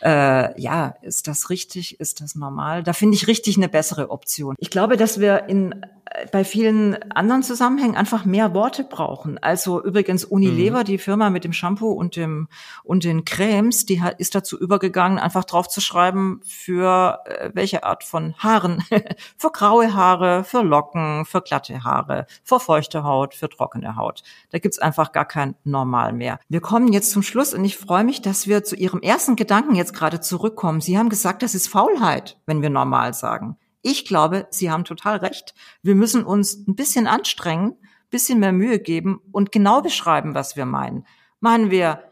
äh, 0.00 0.60
ja 0.60 0.94
ist 1.02 1.28
das 1.28 1.50
richtig 1.50 2.00
ist 2.00 2.22
das 2.22 2.34
normal? 2.34 2.82
Da 2.82 2.94
finde 2.94 3.16
ich 3.16 3.26
richtig 3.26 3.58
eine 3.58 3.68
bessere 3.68 4.10
Option. 4.10 4.54
Ich 4.58 4.70
glaube, 4.70 4.96
dass 4.96 5.20
wir 5.20 5.44
in 5.48 5.84
bei 6.30 6.44
vielen 6.44 7.10
anderen 7.12 7.42
Zusammenhängen 7.42 7.96
einfach 7.96 8.24
mehr 8.24 8.54
Worte 8.54 8.84
brauchen. 8.84 9.38
Also 9.38 9.82
übrigens 9.82 10.24
Unilever, 10.24 10.80
mhm. 10.80 10.84
die 10.84 10.98
Firma 10.98 11.30
mit 11.30 11.44
dem 11.44 11.52
Shampoo 11.52 11.92
und 11.92 12.16
dem 12.16 12.48
und 12.84 13.04
den 13.04 13.24
Cremes, 13.24 13.86
die 13.86 14.02
hat, 14.02 14.20
ist 14.20 14.34
dazu 14.34 14.58
übergegangen, 14.58 15.18
einfach 15.18 15.44
drauf 15.44 15.68
zu 15.68 15.80
schreiben, 15.80 16.40
für 16.44 17.20
äh, 17.24 17.50
welche 17.54 17.84
Art 17.84 18.04
von 18.04 18.34
Haaren. 18.38 18.82
für 19.38 19.50
graue 19.50 19.94
Haare, 19.94 20.44
für 20.44 20.62
Locken, 20.62 21.24
für 21.24 21.40
glatte 21.40 21.84
Haare, 21.84 22.26
für 22.44 22.60
feuchte 22.60 23.04
Haut, 23.04 23.34
für 23.34 23.48
trockene 23.48 23.96
Haut. 23.96 24.22
Da 24.50 24.58
gibt's 24.58 24.78
einfach 24.78 25.12
gar 25.12 25.24
kein 25.24 25.54
Normal 25.64 26.12
mehr. 26.12 26.38
Wir 26.48 26.60
kommen 26.60 26.92
jetzt 26.92 27.10
zum 27.10 27.22
Schluss 27.22 27.54
und 27.54 27.64
ich 27.64 27.76
freue 27.76 28.04
mich, 28.04 28.22
dass 28.22 28.46
wir 28.46 28.64
zu 28.64 28.76
Ihrem 28.76 29.00
ersten 29.00 29.36
Gedanken 29.36 29.74
jetzt 29.74 29.94
gerade 29.94 30.20
zurückkommen. 30.20 30.80
Sie 30.80 30.98
haben 30.98 31.08
gesagt, 31.08 31.42
das 31.42 31.54
ist 31.54 31.68
Faulheit, 31.68 32.38
wenn 32.46 32.62
wir 32.62 32.70
normal 32.70 33.14
sagen. 33.14 33.56
Ich 33.82 34.04
glaube, 34.04 34.46
Sie 34.50 34.70
haben 34.70 34.84
total 34.84 35.18
recht. 35.18 35.54
Wir 35.82 35.94
müssen 35.94 36.24
uns 36.24 36.66
ein 36.66 36.76
bisschen 36.76 37.06
anstrengen, 37.06 37.76
bisschen 38.10 38.38
mehr 38.38 38.52
Mühe 38.52 38.78
geben 38.78 39.20
und 39.32 39.52
genau 39.52 39.82
beschreiben, 39.82 40.34
was 40.34 40.56
wir 40.56 40.66
meinen. 40.66 41.06
Meinen 41.40 41.70
wir 41.70 42.04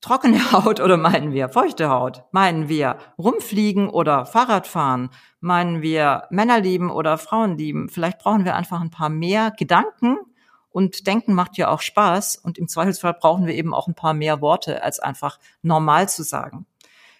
trockene 0.00 0.52
Haut 0.52 0.80
oder 0.80 0.96
meinen 0.96 1.32
wir 1.32 1.48
feuchte 1.48 1.90
Haut? 1.90 2.24
Meinen 2.30 2.68
wir 2.68 2.98
rumfliegen 3.18 3.88
oder 3.88 4.26
Fahrradfahren? 4.26 5.10
Meinen 5.40 5.82
wir 5.82 6.24
Männer 6.30 6.60
lieben 6.60 6.90
oder 6.90 7.18
Frauen 7.18 7.58
lieben? 7.58 7.88
Vielleicht 7.88 8.18
brauchen 8.18 8.44
wir 8.44 8.54
einfach 8.54 8.80
ein 8.80 8.90
paar 8.90 9.08
mehr 9.08 9.50
Gedanken 9.50 10.18
und 10.70 11.06
Denken 11.06 11.34
macht 11.34 11.56
ja 11.56 11.68
auch 11.68 11.80
Spaß 11.80 12.36
und 12.36 12.58
im 12.58 12.68
Zweifelsfall 12.68 13.14
brauchen 13.14 13.46
wir 13.46 13.54
eben 13.54 13.74
auch 13.74 13.88
ein 13.88 13.94
paar 13.94 14.14
mehr 14.14 14.40
Worte, 14.40 14.82
als 14.82 15.00
einfach 15.00 15.38
normal 15.62 16.08
zu 16.08 16.22
sagen. 16.22 16.66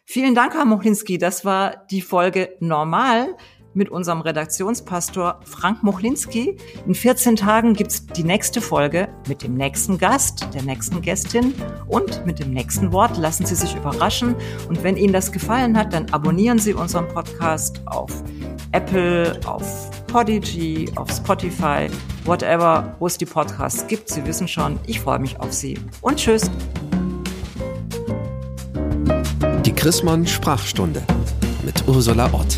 Vielen 0.04 0.34
Dank, 0.34 0.54
Herr 0.54 0.64
Mochlinski. 0.64 1.18
Das 1.18 1.44
war 1.44 1.76
die 1.90 2.02
Folge 2.02 2.56
Normal 2.60 3.36
mit 3.74 3.90
unserem 3.90 4.20
Redaktionspastor 4.20 5.40
Frank 5.44 5.82
Mochlinski. 5.82 6.56
In 6.87 6.94
14 6.94 7.37
Tagen 7.37 7.74
gibt's 7.74 8.06
die 8.06 8.24
nächste 8.24 8.61
Folge 8.61 9.08
mit 9.28 9.42
dem 9.42 9.54
nächsten 9.54 9.98
Gast, 9.98 10.48
der 10.54 10.62
nächsten 10.62 11.00
Gästin 11.02 11.54
und 11.87 12.24
mit 12.26 12.38
dem 12.38 12.52
nächsten 12.52 12.92
Wort. 12.92 13.16
Lassen 13.16 13.46
Sie 13.46 13.54
sich 13.54 13.74
überraschen. 13.74 14.35
Und 14.68 14.82
wenn 14.82 14.96
Ihnen 14.96 15.12
das 15.12 15.32
gefallen 15.32 15.76
hat, 15.76 15.92
dann 15.92 16.11
abonnieren 16.11 16.58
Sie 16.58 16.74
unseren 16.74 17.08
Podcast 17.08 17.80
auf 17.87 18.22
Apple, 18.72 19.38
auf 19.44 19.90
Podigy, 20.06 20.90
auf 20.96 21.11
Spotify, 21.11 21.88
whatever, 22.24 22.94
wo 22.98 23.06
es 23.06 23.18
die 23.18 23.26
Podcasts 23.26 23.87
gibt. 23.87 24.08
Sie 24.08 24.24
wissen 24.26 24.48
schon, 24.48 24.78
ich 24.87 25.00
freue 25.00 25.18
mich 25.18 25.40
auf 25.40 25.52
Sie. 25.52 25.78
Und 26.00 26.16
tschüss. 26.16 26.50
Die 29.64 29.72
Chrismon 29.72 30.26
Sprachstunde 30.26 31.02
mit 31.64 31.87
Ursula 31.87 32.32
Ott. 32.32 32.56